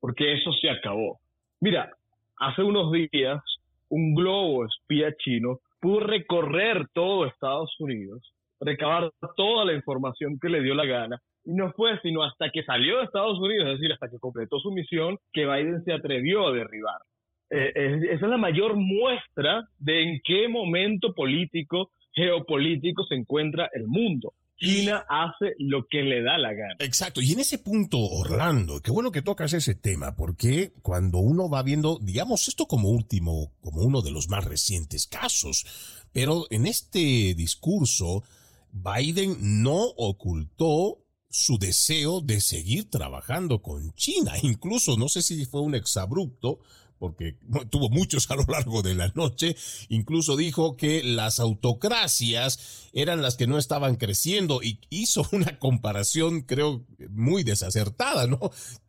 porque 0.00 0.34
eso 0.34 0.52
se 0.60 0.68
acabó. 0.68 1.18
Mira, 1.60 1.90
hace 2.38 2.62
unos 2.62 2.92
días 2.92 3.42
un 3.88 4.14
globo 4.14 4.66
espía 4.66 5.14
chino 5.16 5.60
pudo 5.80 6.00
recorrer 6.00 6.86
todo 6.92 7.24
Estados 7.24 7.74
Unidos, 7.80 8.34
recabar 8.60 9.10
toda 9.34 9.64
la 9.64 9.72
información 9.72 10.38
que 10.38 10.50
le 10.50 10.60
dio 10.60 10.74
la 10.74 10.84
gana 10.84 11.18
y 11.44 11.54
no 11.54 11.72
fue 11.72 11.98
sino 12.00 12.22
hasta 12.22 12.50
que 12.50 12.62
salió 12.64 12.98
de 12.98 13.04
Estados 13.04 13.38
Unidos, 13.38 13.66
es 13.66 13.78
decir, 13.78 13.92
hasta 13.92 14.10
que 14.10 14.18
completó 14.18 14.58
su 14.58 14.70
misión, 14.70 15.16
que 15.32 15.46
Biden 15.46 15.82
se 15.84 15.94
atrevió 15.94 16.46
a 16.46 16.52
derribar. 16.52 17.00
Eh, 17.48 18.00
esa 18.10 18.26
es 18.26 18.30
la 18.30 18.36
mayor 18.36 18.74
muestra 18.74 19.66
de 19.78 20.02
en 20.02 20.20
qué 20.22 20.48
momento 20.48 21.14
político, 21.14 21.92
geopolítico 22.12 23.04
se 23.04 23.14
encuentra 23.14 23.70
el 23.72 23.86
mundo. 23.86 24.32
China 24.58 25.04
hace 25.08 25.54
lo 25.58 25.86
que 25.88 26.02
le 26.02 26.22
da 26.22 26.38
la 26.38 26.52
gana. 26.52 26.76
Exacto. 26.78 27.20
Y 27.20 27.32
en 27.32 27.40
ese 27.40 27.58
punto, 27.58 27.98
Orlando, 27.98 28.80
qué 28.80 28.90
bueno 28.90 29.12
que 29.12 29.22
tocas 29.22 29.52
ese 29.52 29.74
tema, 29.74 30.16
porque 30.16 30.72
cuando 30.82 31.18
uno 31.18 31.48
va 31.48 31.62
viendo, 31.62 31.98
digamos, 32.00 32.48
esto 32.48 32.66
como 32.66 32.88
último, 32.88 33.52
como 33.60 33.82
uno 33.82 34.02
de 34.02 34.10
los 34.10 34.28
más 34.28 34.44
recientes 34.44 35.06
casos, 35.06 35.66
pero 36.12 36.46
en 36.50 36.66
este 36.66 37.34
discurso, 37.34 38.24
Biden 38.72 39.62
no 39.62 39.82
ocultó 39.96 41.02
su 41.28 41.58
deseo 41.58 42.22
de 42.22 42.40
seguir 42.40 42.88
trabajando 42.90 43.60
con 43.60 43.92
China. 43.92 44.32
Incluso, 44.42 44.96
no 44.96 45.08
sé 45.08 45.22
si 45.22 45.44
fue 45.44 45.60
un 45.60 45.74
exabrupto, 45.74 46.60
porque 46.98 47.36
tuvo 47.70 47.88
muchos 47.90 48.30
a 48.30 48.36
lo 48.36 48.44
largo 48.48 48.82
de 48.82 48.94
la 48.94 49.08
noche, 49.14 49.56
incluso 49.88 50.36
dijo 50.36 50.76
que 50.76 51.02
las 51.04 51.40
autocracias 51.40 52.90
eran 52.92 53.22
las 53.22 53.36
que 53.36 53.46
no 53.46 53.58
estaban 53.58 53.96
creciendo 53.96 54.60
y 54.62 54.80
hizo 54.90 55.22
una 55.32 55.58
comparación, 55.58 56.42
creo, 56.42 56.84
muy 57.10 57.42
desacertada, 57.42 58.26
¿no? 58.26 58.38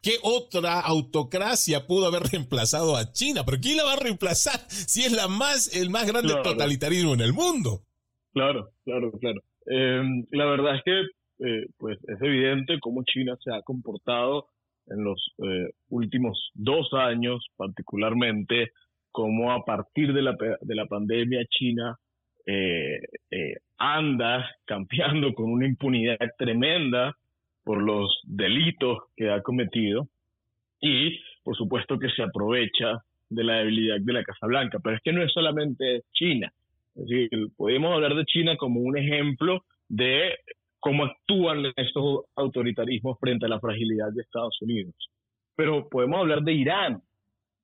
¿Qué 0.01 0.15
otra 0.23 0.79
autocracia 0.79 1.87
pudo 1.87 2.07
haber 2.07 2.23
reemplazado 2.23 2.95
a 2.95 3.11
China? 3.11 3.43
¿Pero 3.45 3.59
quién 3.61 3.77
la 3.77 3.83
va 3.83 3.93
a 3.93 3.99
reemplazar 3.99 4.59
si 4.69 5.03
es 5.03 5.11
la 5.11 5.27
más, 5.27 5.75
el 5.75 5.89
más 5.89 6.07
grande 6.07 6.33
totalitarismo 6.43 7.13
en 7.13 7.21
el 7.21 7.33
mundo? 7.33 7.81
Claro, 8.33 8.69
claro, 8.83 9.11
claro. 9.19 9.41
Eh, 9.65 10.01
la 10.31 10.45
verdad 10.45 10.75
es 10.75 10.81
que 10.85 11.01
eh, 11.39 11.67
pues 11.77 11.99
es 12.07 12.21
evidente 12.21 12.79
cómo 12.79 13.03
China 13.03 13.37
se 13.43 13.51
ha 13.53 13.61
comportado 13.61 14.47
en 14.89 15.03
los 15.03 15.33
eh, 15.39 15.69
últimos 15.89 16.51
dos 16.53 16.93
años, 16.93 17.45
particularmente, 17.55 18.71
cómo 19.11 19.51
a 19.51 19.63
partir 19.65 20.13
de 20.13 20.21
la, 20.21 20.35
de 20.61 20.75
la 20.75 20.85
pandemia 20.85 21.45
China 21.49 21.97
eh, 22.45 22.99
anda 23.77 24.49
campeando 24.65 25.33
con 25.33 25.51
una 25.51 25.65
impunidad 25.65 26.17
tremenda 26.37 27.15
por 27.63 27.81
los 27.81 28.21
delitos 28.23 28.99
que 29.15 29.29
ha 29.29 29.41
cometido 29.41 30.07
y, 30.79 31.19
por 31.43 31.55
supuesto, 31.57 31.99
que 31.99 32.09
se 32.09 32.23
aprovecha 32.23 33.03
de 33.29 33.43
la 33.43 33.55
debilidad 33.57 33.99
de 33.99 34.13
la 34.13 34.23
Casa 34.23 34.47
Blanca. 34.47 34.79
Pero 34.81 34.95
es 34.95 35.01
que 35.01 35.11
no 35.11 35.21
es 35.21 35.31
solamente 35.33 36.03
China. 36.13 36.51
Es 36.95 37.05
decir, 37.07 37.29
podemos 37.55 37.93
hablar 37.93 38.15
de 38.15 38.25
China 38.25 38.55
como 38.57 38.79
un 38.79 38.97
ejemplo 38.97 39.63
de 39.89 40.35
cómo 40.79 41.05
actúan 41.05 41.65
estos 41.75 42.25
autoritarismos 42.35 43.17
frente 43.19 43.45
a 43.45 43.49
la 43.49 43.59
fragilidad 43.59 44.11
de 44.13 44.21
Estados 44.21 44.61
Unidos. 44.61 44.95
Pero 45.55 45.89
podemos 45.89 46.19
hablar 46.19 46.41
de 46.43 46.53
Irán, 46.53 47.01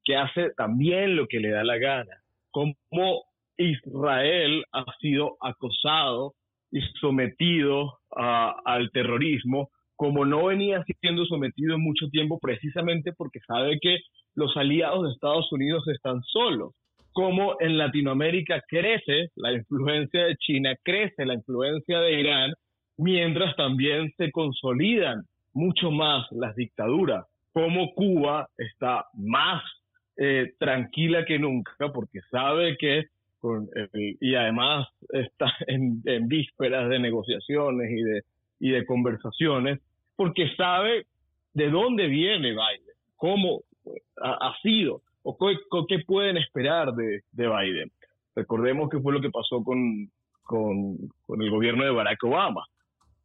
que 0.04 0.16
hace 0.16 0.52
también 0.58 1.16
lo 1.16 1.28
que 1.28 1.40
le 1.40 1.52
da 1.52 1.64
la 1.64 1.78
gana, 1.78 2.24
cómo 2.52 3.24
Israel 3.58 4.66
ha 4.72 4.86
sido 5.00 5.38
acosado 5.42 6.34
y 6.72 6.82
sometido 7.00 8.00
al 8.10 8.90
terrorismo, 8.92 9.70
como 9.96 10.26
no 10.26 10.48
venía 10.48 10.84
siendo 11.00 11.26
sometido 11.26 11.76
en 11.76 11.82
mucho 11.82 12.10
tiempo 12.10 12.40
precisamente 12.40 13.14
porque 13.14 13.40
sabe 13.48 13.78
que 13.80 14.00
los 14.36 14.58
aliados 14.58 15.04
de 15.04 15.12
Estados 15.14 15.52
Unidos 15.52 15.88
están 15.88 16.22
solos. 16.24 16.74
Como 17.12 17.58
en 17.60 17.78
Latinoamérica 17.78 18.64
crece 18.68 19.30
la 19.36 19.54
influencia 19.54 20.26
de 20.26 20.36
China, 20.38 20.76
crece 20.84 21.26
la 21.26 21.36
influencia 21.36 22.00
de 22.00 22.20
Irán, 22.20 22.54
mientras 22.98 23.56
también 23.56 24.14
se 24.18 24.32
consolidan 24.32 25.24
mucho 25.54 25.92
más 25.92 26.26
las 26.32 26.56
dictaduras, 26.56 27.26
como 27.52 27.94
Cuba 27.94 28.50
está 28.58 29.06
más 29.14 29.64
eh, 30.18 30.54
tranquila 30.60 31.26
que 31.26 31.40
nunca 31.40 31.92
porque 31.94 32.20
sabe 32.32 32.78
que 32.78 33.06
y 34.22 34.36
además 34.36 34.88
está 35.10 35.48
en, 35.68 36.02
vísperas 36.28 36.90
de 36.90 37.00
negociaciones 37.00 37.92
y 37.92 38.02
de, 38.02 38.22
y 38.60 38.70
de 38.70 38.86
conversaciones, 38.86 39.80
porque 40.16 40.56
sabe 40.56 41.06
de 41.54 41.70
dónde 41.70 42.08
viene 42.08 42.52
Biden, 42.52 42.96
cómo 43.18 43.64
ha, 44.22 44.56
sido 44.62 45.02
o 45.24 45.38
qué, 45.88 46.00
pueden 46.00 46.38
esperar 46.38 46.94
de, 46.94 47.22
de, 47.34 47.48
Biden. 47.48 47.92
Recordemos 48.34 48.90
que 48.90 49.00
fue 49.00 49.14
lo 49.14 49.22
que 49.22 49.30
pasó 49.30 49.62
con, 49.64 50.10
con, 50.44 50.98
con 51.26 51.42
el 51.42 51.50
gobierno 51.52 51.84
de 51.84 51.92
Barack 51.92 52.24
Obama 52.24 52.64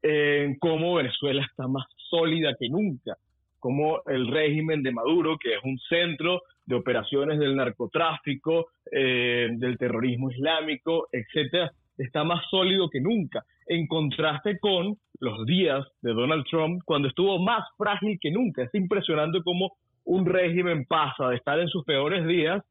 en 0.02 0.58
cómo 0.58 0.94
Venezuela 0.94 1.44
está 1.48 1.66
más 1.66 1.87
sólida 2.11 2.54
que 2.58 2.68
nunca, 2.68 3.16
como 3.58 4.00
el 4.06 4.28
régimen 4.28 4.82
de 4.82 4.92
Maduro, 4.92 5.37
que 5.38 5.54
es 5.54 5.61
un 5.64 5.78
centro 5.88 6.42
de 6.64 6.76
operaciones 6.76 7.38
del 7.38 7.56
narcotráfico, 7.56 8.68
eh, 8.92 9.48
del 9.52 9.78
terrorismo 9.78 10.30
islámico, 10.30 11.08
etcétera, 11.11 11.72
está 11.96 12.24
más 12.24 12.44
sólido 12.50 12.88
que 12.88 13.00
nunca, 13.00 13.44
en 13.66 13.87
contraste 13.87 14.58
con 14.58 14.96
los 15.20 15.46
días 15.46 15.84
de 16.02 16.12
Donald 16.12 16.44
Trump, 16.48 16.82
cuando 16.84 17.08
estuvo 17.08 17.38
más 17.38 17.64
frágil 17.76 18.18
que 18.20 18.30
nunca. 18.30 18.62
Es 18.62 18.74
impresionante 18.74 19.40
cómo 19.42 19.72
un 20.04 20.24
régimen 20.24 20.87
pasa 20.87 21.28
de 21.28 21.37
estar 21.37 21.58
en 21.58 21.68
sus 21.68 21.84
peores 21.84 22.26
días 22.26 22.62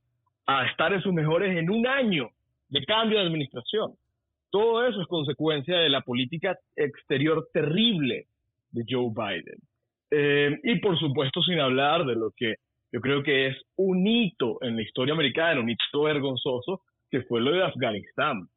a 0.46 0.66
estar 0.66 0.94
en 0.94 1.02
sus 1.02 1.13
mejores 1.13 1.58
en 1.58 1.70
un 1.70 1.86
año 1.86 2.30
de 2.70 2.84
cambio 2.86 3.20
de 3.20 3.26
administración. 3.26 3.94
Todo 4.50 4.88
eso 4.88 5.02
es 5.02 5.08
consecuencia 5.08 5.78
de 5.78 5.90
la 5.90 6.02
política 6.02 6.58
exterior 6.76 7.50
terrible 7.54 8.28
de 8.72 8.86
Joe 8.88 9.12
Biden. 9.14 9.60
Eh, 10.12 10.60
y 10.64 10.80
por 10.80 10.98
supuesto, 10.98 11.42
sin 11.42 11.60
hablar 11.60 12.06
de 12.06 12.16
lo 12.16 12.32
que 12.32 12.56
yo 12.92 13.02
creo 13.02 13.22
que 13.22 13.48
es 13.48 13.58
un 13.76 14.08
hito 14.08 14.58
en 14.62 14.78
la 14.78 14.82
historia 14.82 15.14
americana, 15.14 15.60
un 15.60 15.70
hito 15.70 16.04
vergonzoso, 16.04 16.82
que 17.12 17.22
fue 17.24 17.42
lo 17.42 17.52
de 17.52 17.64
Afganistán. 17.64 18.48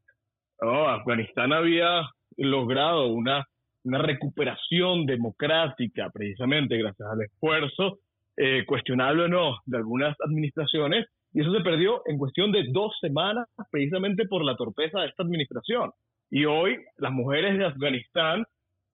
Afganistán 0.60 1.52
había 1.52 2.02
logrado 2.36 3.08
una, 3.08 3.46
una 3.84 3.98
recuperación 3.98 5.06
democrática, 5.06 6.10
precisamente 6.10 6.76
gracias 6.76 7.08
al 7.10 7.22
esfuerzo, 7.22 7.98
eh, 8.36 8.64
cuestionable 8.66 9.24
o 9.24 9.28
no, 9.28 9.58
de 9.66 9.78
algunas 9.78 10.16
administraciones, 10.20 11.06
y 11.32 11.40
eso 11.40 11.52
se 11.52 11.60
perdió 11.60 12.02
en 12.06 12.18
cuestión 12.18 12.50
de 12.52 12.64
dos 12.70 12.92
semanas, 13.00 13.46
precisamente 13.70 14.26
por 14.26 14.44
la 14.44 14.56
torpeza 14.56 15.00
de 15.00 15.08
esta 15.08 15.22
administración. 15.22 15.92
Y 16.30 16.44
hoy 16.44 16.78
las 16.98 17.12
mujeres 17.12 17.58
de 17.58 17.66
Afganistán 17.66 18.44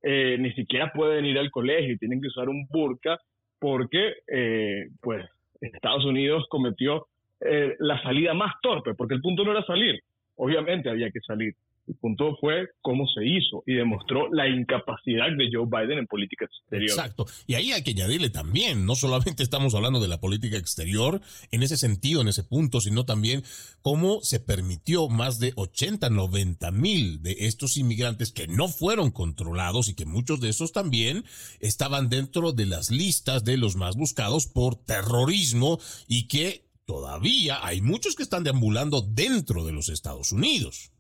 eh, 0.03 0.37
ni 0.39 0.53
siquiera 0.53 0.93
pueden 0.93 1.25
ir 1.25 1.39
al 1.39 1.51
colegio 1.51 1.93
y 1.95 1.99
tienen 1.99 2.21
que 2.21 2.29
usar 2.29 2.49
un 2.49 2.67
burka 2.69 3.19
porque 3.59 4.15
eh, 4.27 4.89
pues 5.01 5.25
Estados 5.61 6.05
Unidos 6.05 6.45
cometió 6.49 7.07
eh, 7.41 7.75
la 7.79 8.01
salida 8.03 8.35
más 8.35 8.55
torpe, 8.63 8.95
porque 8.95 9.15
el 9.15 9.21
punto 9.21 9.45
no 9.45 9.53
era 9.53 9.65
salir, 9.65 10.01
obviamente 10.37 10.91
había 10.91 11.11
que 11.11 11.21
salir, 11.21 11.55
El 11.87 11.95
punto 11.97 12.37
fue 12.41 12.69
cómo 12.81 13.07
se 13.07 13.25
hizo 13.25 13.63
y 13.65 13.75
demostró 13.75 14.29
la 14.33 14.49
incapacidad 14.49 15.27
de 15.37 15.49
Joe 15.53 15.67
Biden 15.67 15.99
en 15.99 16.07
política 16.07 16.47
exterior. 16.47 16.91
Exacto. 16.91 17.27
Y 17.47 17.55
ahí 17.55 17.71
hay 17.71 17.85
que 17.85 17.93
añadirle 17.93 18.31
también, 18.31 18.85
no 18.87 18.97
solamente 18.97 19.45
estamos 19.45 19.75
hablando 19.75 20.01
de 20.01 20.09
la 20.09 20.21
política 20.21 20.57
exterior 20.57 21.21
en 21.53 21.63
ese 21.63 21.77
sentido, 21.77 22.23
en 22.23 22.29
ese 22.29 22.43
punto, 22.43 22.81
sino 22.81 23.05
también 23.05 23.45
cómo 23.83 24.21
se 24.23 24.41
permitió 24.41 25.09
más 25.09 25.39
de 25.39 25.53
80, 25.55 26.11
90 26.11 26.71
mil 26.73 27.23
de 27.23 27.37
estos 27.41 27.77
inmigrantes 27.77 28.33
que 28.33 28.49
no 28.49 28.67
fueron 28.67 29.13
controlados 29.13 29.89
y 29.89 29.95
que 29.95 30.07
muchos 30.07 30.41
de 30.41 30.49
esos 30.49 30.73
también 30.73 31.25
estaban 31.61 32.09
dentro 32.09 32.53
de 32.53 32.67
las 32.67 32.91
listas 32.91 33.45
de 33.45 33.59
los 33.59 33.77
más 33.77 33.95
buscados 33.95 34.47
por 34.49 34.75
terrorismo 34.75 35.79
y 36.09 36.27
que 36.27 36.67
todavía 36.85 37.65
hay 37.65 37.81
muchos 37.81 38.17
que 38.17 38.23
están 38.23 38.45
deambulando 38.45 39.03
dentro 39.03 39.65
de 39.65 39.73
los 39.73 39.89
Estados 39.89 40.33
Unidos. 40.33 40.91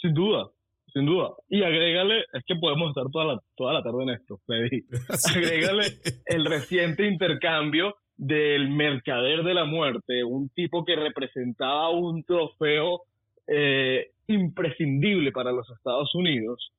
Sin 0.00 0.14
duda, 0.14 0.48
sin 0.92 1.06
duda. 1.06 1.30
Y 1.48 1.62
agrégale, 1.62 2.24
es 2.32 2.44
que 2.46 2.56
podemos 2.56 2.90
estar 2.90 3.10
toda 3.10 3.24
la, 3.34 3.40
toda 3.56 3.74
la 3.74 3.82
tarde 3.82 4.02
en 4.04 4.10
esto, 4.10 4.38
Freddy. 4.46 4.84
Agrégale 5.36 5.86
el 6.26 6.44
reciente 6.44 7.06
intercambio 7.06 7.96
del 8.16 8.70
mercader 8.70 9.44
de 9.44 9.54
la 9.54 9.64
muerte, 9.64 10.24
un 10.24 10.48
tipo 10.50 10.84
que 10.84 10.96
representaba 10.96 11.90
un 11.90 12.24
trofeo 12.24 13.02
eh, 13.46 14.10
imprescindible 14.26 15.30
para 15.32 15.52
los 15.52 15.68
Estados 15.70 16.14
Unidos, 16.14 16.72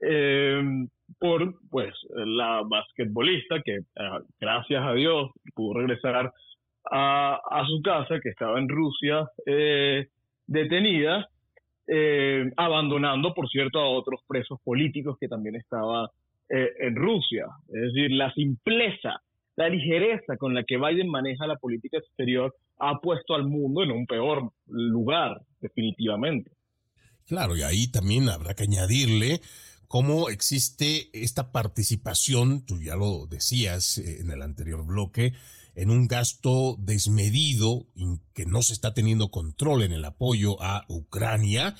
eh, 0.00 0.62
por 1.18 1.54
pues 1.70 1.94
la 2.12 2.62
basquetbolista 2.64 3.62
que 3.62 3.80
ah, 3.96 4.20
gracias 4.40 4.82
a 4.84 4.92
Dios 4.94 5.30
pudo 5.54 5.80
regresar 5.80 6.32
a, 6.90 7.40
a, 7.50 7.66
su 7.66 7.80
casa 7.82 8.18
que 8.20 8.30
estaba 8.30 8.58
en 8.58 8.68
Rusia 8.68 9.28
eh, 9.46 10.08
detenida 10.46 11.28
eh, 11.94 12.50
abandonando, 12.56 13.34
por 13.34 13.48
cierto, 13.50 13.78
a 13.78 13.88
otros 13.90 14.20
presos 14.26 14.58
políticos 14.64 15.18
que 15.20 15.28
también 15.28 15.56
estaban 15.56 16.06
eh, 16.48 16.70
en 16.80 16.96
Rusia. 16.96 17.46
Es 17.68 17.92
decir, 17.92 18.12
la 18.12 18.32
simpleza, 18.32 19.20
la 19.56 19.68
ligereza 19.68 20.38
con 20.38 20.54
la 20.54 20.64
que 20.64 20.78
Biden 20.78 21.08
maneja 21.08 21.46
la 21.46 21.56
política 21.56 21.98
exterior 21.98 22.54
ha 22.78 22.98
puesto 22.98 23.34
al 23.34 23.44
mundo 23.46 23.82
en 23.82 23.90
un 23.90 24.06
peor 24.06 24.50
lugar, 24.66 25.42
definitivamente. 25.60 26.50
Claro, 27.26 27.56
y 27.56 27.62
ahí 27.62 27.90
también 27.90 28.30
habrá 28.30 28.54
que 28.54 28.64
añadirle 28.64 29.40
cómo 29.86 30.30
existe 30.30 31.10
esta 31.12 31.52
participación, 31.52 32.64
tú 32.64 32.80
ya 32.80 32.96
lo 32.96 33.26
decías 33.26 33.98
eh, 33.98 34.20
en 34.20 34.30
el 34.30 34.40
anterior 34.40 34.86
bloque, 34.86 35.34
en 35.74 35.90
un 35.90 36.08
gasto 36.08 36.76
desmedido 36.78 37.86
que 38.34 38.46
no 38.46 38.62
se 38.62 38.72
está 38.72 38.94
teniendo 38.94 39.30
control 39.30 39.82
en 39.82 39.92
el 39.92 40.04
apoyo 40.04 40.62
a 40.62 40.84
Ucrania. 40.88 41.76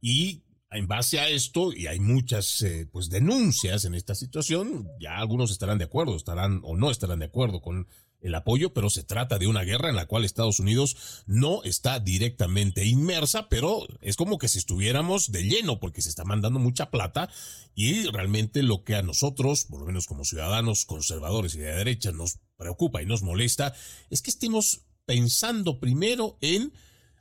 Y 0.00 0.42
en 0.70 0.88
base 0.88 1.20
a 1.20 1.28
esto, 1.28 1.72
y 1.72 1.86
hay 1.86 2.00
muchas 2.00 2.60
eh, 2.62 2.88
pues 2.90 3.08
denuncias 3.08 3.84
en 3.84 3.94
esta 3.94 4.14
situación, 4.14 4.88
ya 5.00 5.18
algunos 5.18 5.50
estarán 5.50 5.78
de 5.78 5.84
acuerdo, 5.84 6.16
estarán 6.16 6.60
o 6.64 6.76
no 6.76 6.90
estarán 6.90 7.20
de 7.20 7.26
acuerdo 7.26 7.62
con 7.62 7.86
el 8.24 8.34
apoyo, 8.34 8.72
pero 8.72 8.88
se 8.90 9.04
trata 9.04 9.38
de 9.38 9.46
una 9.46 9.62
guerra 9.62 9.90
en 9.90 9.96
la 9.96 10.06
cual 10.06 10.24
Estados 10.24 10.58
Unidos 10.58 11.24
no 11.26 11.62
está 11.62 12.00
directamente 12.00 12.84
inmersa, 12.84 13.48
pero 13.48 13.86
es 14.00 14.16
como 14.16 14.38
que 14.38 14.48
si 14.48 14.58
estuviéramos 14.58 15.30
de 15.30 15.44
lleno, 15.44 15.78
porque 15.78 16.00
se 16.00 16.08
está 16.08 16.24
mandando 16.24 16.58
mucha 16.58 16.90
plata 16.90 17.28
y 17.74 18.04
realmente 18.06 18.62
lo 18.62 18.82
que 18.82 18.96
a 18.96 19.02
nosotros, 19.02 19.66
por 19.66 19.80
lo 19.80 19.86
menos 19.86 20.06
como 20.06 20.24
ciudadanos 20.24 20.86
conservadores 20.86 21.54
y 21.54 21.58
de 21.58 21.74
derecha, 21.74 22.12
nos 22.12 22.38
preocupa 22.56 23.02
y 23.02 23.06
nos 23.06 23.22
molesta 23.22 23.74
es 24.10 24.22
que 24.22 24.30
estemos 24.30 24.86
pensando 25.06 25.80
primero 25.80 26.36
en 26.40 26.72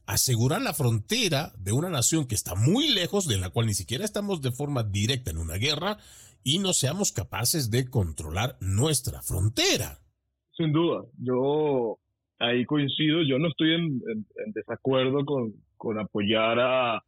asegurar 0.05 0.61
la 0.61 0.73
frontera 0.73 1.53
de 1.57 1.71
una 1.71 1.89
nación 1.89 2.27
que 2.27 2.35
está 2.35 2.55
muy 2.55 2.89
lejos, 2.89 3.27
de 3.27 3.37
la 3.37 3.49
cual 3.49 3.67
ni 3.67 3.73
siquiera 3.73 4.03
estamos 4.03 4.41
de 4.41 4.51
forma 4.51 4.83
directa 4.83 5.31
en 5.31 5.37
una 5.37 5.55
guerra, 5.55 5.97
y 6.43 6.59
no 6.59 6.73
seamos 6.73 7.13
capaces 7.13 7.71
de 7.71 7.89
controlar 7.89 8.57
nuestra 8.59 9.21
frontera. 9.21 9.99
Sin 10.57 10.73
duda, 10.73 11.05
yo 11.17 11.97
ahí 12.39 12.65
coincido, 12.65 13.21
yo 13.23 13.39
no 13.39 13.47
estoy 13.47 13.73
en, 13.75 14.01
desacuerdo 14.53 15.23
con, 15.25 15.53
con, 15.77 15.99
apoyar 15.99 16.59
a 16.59 17.03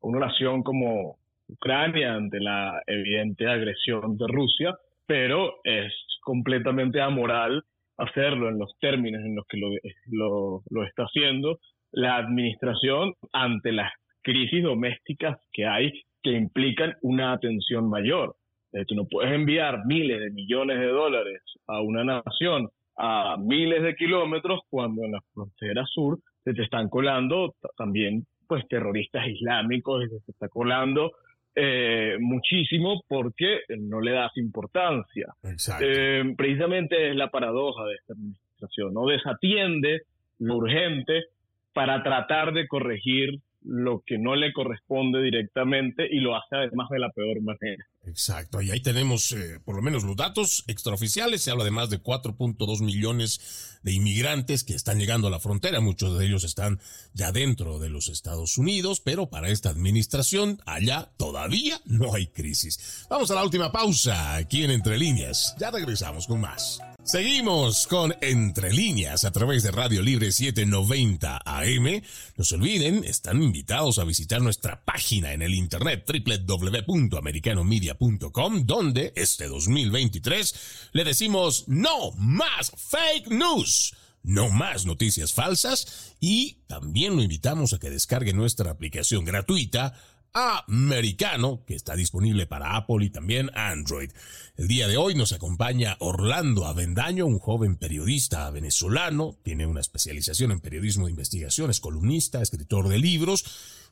una 0.00 0.26
nación 0.26 0.62
como 0.62 1.18
Ucrania 1.48 2.14
ante 2.14 2.40
la 2.40 2.82
evidente 2.86 3.46
agresión 3.46 4.18
de 4.18 4.26
Rusia, 4.28 4.76
pero 5.06 5.54
es 5.64 5.92
completamente 6.22 7.00
amoral 7.00 7.62
hacerlo 7.96 8.48
en 8.48 8.58
los 8.58 8.76
términos 8.80 9.22
en 9.24 9.36
los 9.36 9.46
que 9.46 9.58
lo, 9.58 9.68
lo, 10.06 10.62
lo 10.70 10.84
está 10.84 11.04
haciendo 11.04 11.58
la 11.92 12.16
administración 12.16 13.14
ante 13.32 13.72
las 13.72 13.92
crisis 14.22 14.62
domésticas 14.62 15.38
que 15.52 15.66
hay 15.66 15.92
que 16.22 16.32
implican 16.32 16.94
una 17.02 17.32
atención 17.32 17.88
mayor. 17.88 18.34
Eh, 18.72 18.84
tú 18.86 18.94
no 18.94 19.06
puedes 19.06 19.32
enviar 19.32 19.84
miles 19.86 20.18
de 20.18 20.30
millones 20.30 20.80
de 20.80 20.88
dólares 20.88 21.42
a 21.68 21.80
una 21.80 22.02
nación 22.02 22.68
a 22.96 23.36
miles 23.38 23.82
de 23.82 23.94
kilómetros 23.94 24.60
cuando 24.70 25.04
en 25.04 25.12
la 25.12 25.20
frontera 25.32 25.84
sur 25.86 26.18
se 26.42 26.54
te 26.54 26.62
están 26.62 26.88
colando 26.88 27.54
también 27.76 28.24
pues 28.46 28.66
terroristas 28.68 29.26
islámicos 29.26 30.04
se 30.04 30.20
te 30.20 30.32
está 30.32 30.48
colando 30.48 31.12
eh, 31.54 32.16
muchísimo 32.20 33.02
porque 33.08 33.60
no 33.78 34.00
le 34.00 34.12
das 34.12 34.36
importancia. 34.36 35.34
Eh, 35.80 36.34
precisamente 36.36 37.10
es 37.10 37.16
la 37.16 37.30
paradoja 37.30 37.84
de 37.84 37.94
esta 37.94 38.12
administración, 38.14 38.94
no 38.94 39.06
desatiende 39.06 40.02
lo 40.38 40.56
urgente 40.56 41.24
para 41.72 42.02
tratar 42.02 42.52
de 42.52 42.66
corregir 42.66 43.40
lo 43.64 44.02
que 44.06 44.18
no 44.18 44.36
le 44.36 44.52
corresponde 44.52 45.22
directamente 45.22 46.06
y 46.10 46.20
lo 46.20 46.36
hace 46.36 46.56
además 46.56 46.88
de 46.90 46.98
la 46.98 47.10
peor 47.10 47.40
manera. 47.40 47.84
Exacto, 48.06 48.60
y 48.60 48.70
ahí 48.70 48.80
tenemos 48.80 49.32
eh, 49.32 49.60
por 49.64 49.74
lo 49.74 49.82
menos 49.82 50.04
los 50.04 50.16
datos 50.16 50.64
extraoficiales, 50.66 51.42
se 51.42 51.50
habla 51.50 51.64
de 51.64 51.70
más 51.70 51.88
de 51.88 52.02
4.2 52.02 52.84
millones 52.84 53.80
de 53.82 53.92
inmigrantes 53.92 54.64
que 54.64 54.74
están 54.74 54.98
llegando 54.98 55.28
a 55.28 55.30
la 55.30 55.40
frontera, 55.40 55.80
muchos 55.80 56.18
de 56.18 56.26
ellos 56.26 56.44
están 56.44 56.78
ya 57.14 57.32
dentro 57.32 57.78
de 57.78 57.88
los 57.88 58.08
Estados 58.08 58.58
Unidos, 58.58 59.00
pero 59.00 59.30
para 59.30 59.48
esta 59.48 59.70
administración 59.70 60.58
allá 60.66 61.10
todavía 61.16 61.80
no 61.86 62.14
hay 62.14 62.26
crisis. 62.26 63.06
Vamos 63.08 63.30
a 63.30 63.34
la 63.34 63.44
última 63.44 63.72
pausa 63.72 64.36
aquí 64.36 64.64
en 64.64 64.70
Entre 64.70 64.98
Líneas, 64.98 65.56
ya 65.58 65.70
regresamos 65.70 66.26
con 66.26 66.42
más. 66.42 66.80
Seguimos 67.04 67.86
con 67.86 68.14
Entre 68.22 68.72
Líneas 68.72 69.24
a 69.24 69.30
través 69.30 69.62
de 69.62 69.70
Radio 69.70 70.00
Libre 70.00 70.32
790 70.32 71.42
AM. 71.44 72.00
No 72.38 72.44
se 72.44 72.54
olviden, 72.54 73.04
están 73.04 73.42
invitados 73.42 73.98
a 73.98 74.04
visitar 74.04 74.40
nuestra 74.40 74.82
página 74.86 75.34
en 75.34 75.42
el 75.42 75.54
internet 75.54 76.06
www.americanomedia.com, 76.08 78.64
donde 78.64 79.12
este 79.16 79.48
2023 79.48 80.88
le 80.92 81.04
decimos 81.04 81.68
no 81.68 82.12
más 82.12 82.72
fake 82.74 83.28
news. 83.28 83.94
No 84.22 84.48
más 84.48 84.86
noticias 84.86 85.34
falsas 85.34 86.14
y 86.18 86.62
también 86.66 87.14
lo 87.14 87.22
invitamos 87.22 87.74
a 87.74 87.78
que 87.78 87.90
descargue 87.90 88.32
nuestra 88.32 88.70
aplicación 88.70 89.26
gratuita 89.26 89.92
americano 90.34 91.62
que 91.64 91.76
está 91.76 91.94
disponible 91.94 92.46
para 92.46 92.76
Apple 92.76 93.04
y 93.04 93.10
también 93.10 93.50
Android. 93.54 94.10
El 94.56 94.66
día 94.66 94.88
de 94.88 94.96
hoy 94.96 95.14
nos 95.14 95.32
acompaña 95.32 95.96
Orlando 96.00 96.66
Avendaño, 96.66 97.26
un 97.26 97.38
joven 97.38 97.76
periodista 97.76 98.50
venezolano, 98.50 99.38
tiene 99.44 99.66
una 99.66 99.80
especialización 99.80 100.50
en 100.50 100.60
periodismo 100.60 101.06
de 101.06 101.12
investigación, 101.12 101.70
es 101.70 101.80
columnista, 101.80 102.42
escritor 102.42 102.88
de 102.88 102.98
libros 102.98 103.44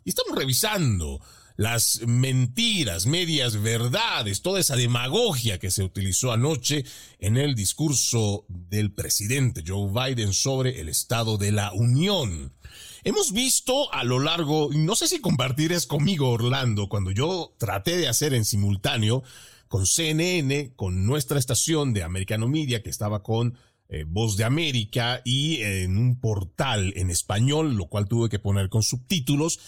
y 0.05 0.11
estamos 0.11 0.37
revisando 0.37 1.21
las 1.57 2.01
mentiras, 2.07 3.07
medias 3.07 3.61
verdades, 3.63 4.43
toda 4.43 4.59
esa 4.59 4.75
demagogia 4.75 5.59
que 5.59 5.71
se 5.71 5.85
utilizó 5.85 6.33
anoche 6.33 6.85
en 7.21 7.37
el 7.37 7.55
discurso 7.55 8.47
del 8.49 8.93
presidente 8.93 9.63
Joe 9.65 9.91
Biden 9.93 10.33
sobre 10.33 10.81
el 10.81 10.89
estado 10.89 11.39
de 11.39 11.53
la 11.53 11.73
Unión. 11.73 12.53
Hemos 13.05 13.33
visto 13.33 13.93
a 13.93 14.05
lo 14.05 14.21
largo, 14.21 14.71
no 14.73 14.95
sé 14.95 15.09
si 15.09 15.21
compartir 15.21 15.73
es 15.73 15.89
conmigo, 15.89 16.31
Orlando, 16.31 16.89
cuando 16.89 17.11
yo 17.11 17.53
traté 17.59 17.97
de 17.97 18.07
hacer 18.07 18.33
en 18.33 18.45
simultáneo 18.45 19.25
con 19.67 19.87
CNN, 19.87 20.75
con 20.77 21.05
nuestra 21.05 21.41
estación 21.41 21.95
de 21.95 22.05
Americano 22.05 22.47
Media, 22.47 22.81
que 22.81 22.91
estaba 22.91 23.25
con 23.25 23.59
eh, 23.89 24.05
Voz 24.07 24.37
de 24.37 24.45
América 24.45 25.21
y 25.25 25.63
en 25.63 25.99
un 25.99 26.21
portal 26.21 26.93
en 26.95 27.11
español, 27.11 27.75
lo 27.75 27.87
cual 27.87 28.07
tuve 28.07 28.29
que 28.29 28.39
poner 28.39 28.69
con 28.69 28.85
subtítulos, 28.85 29.59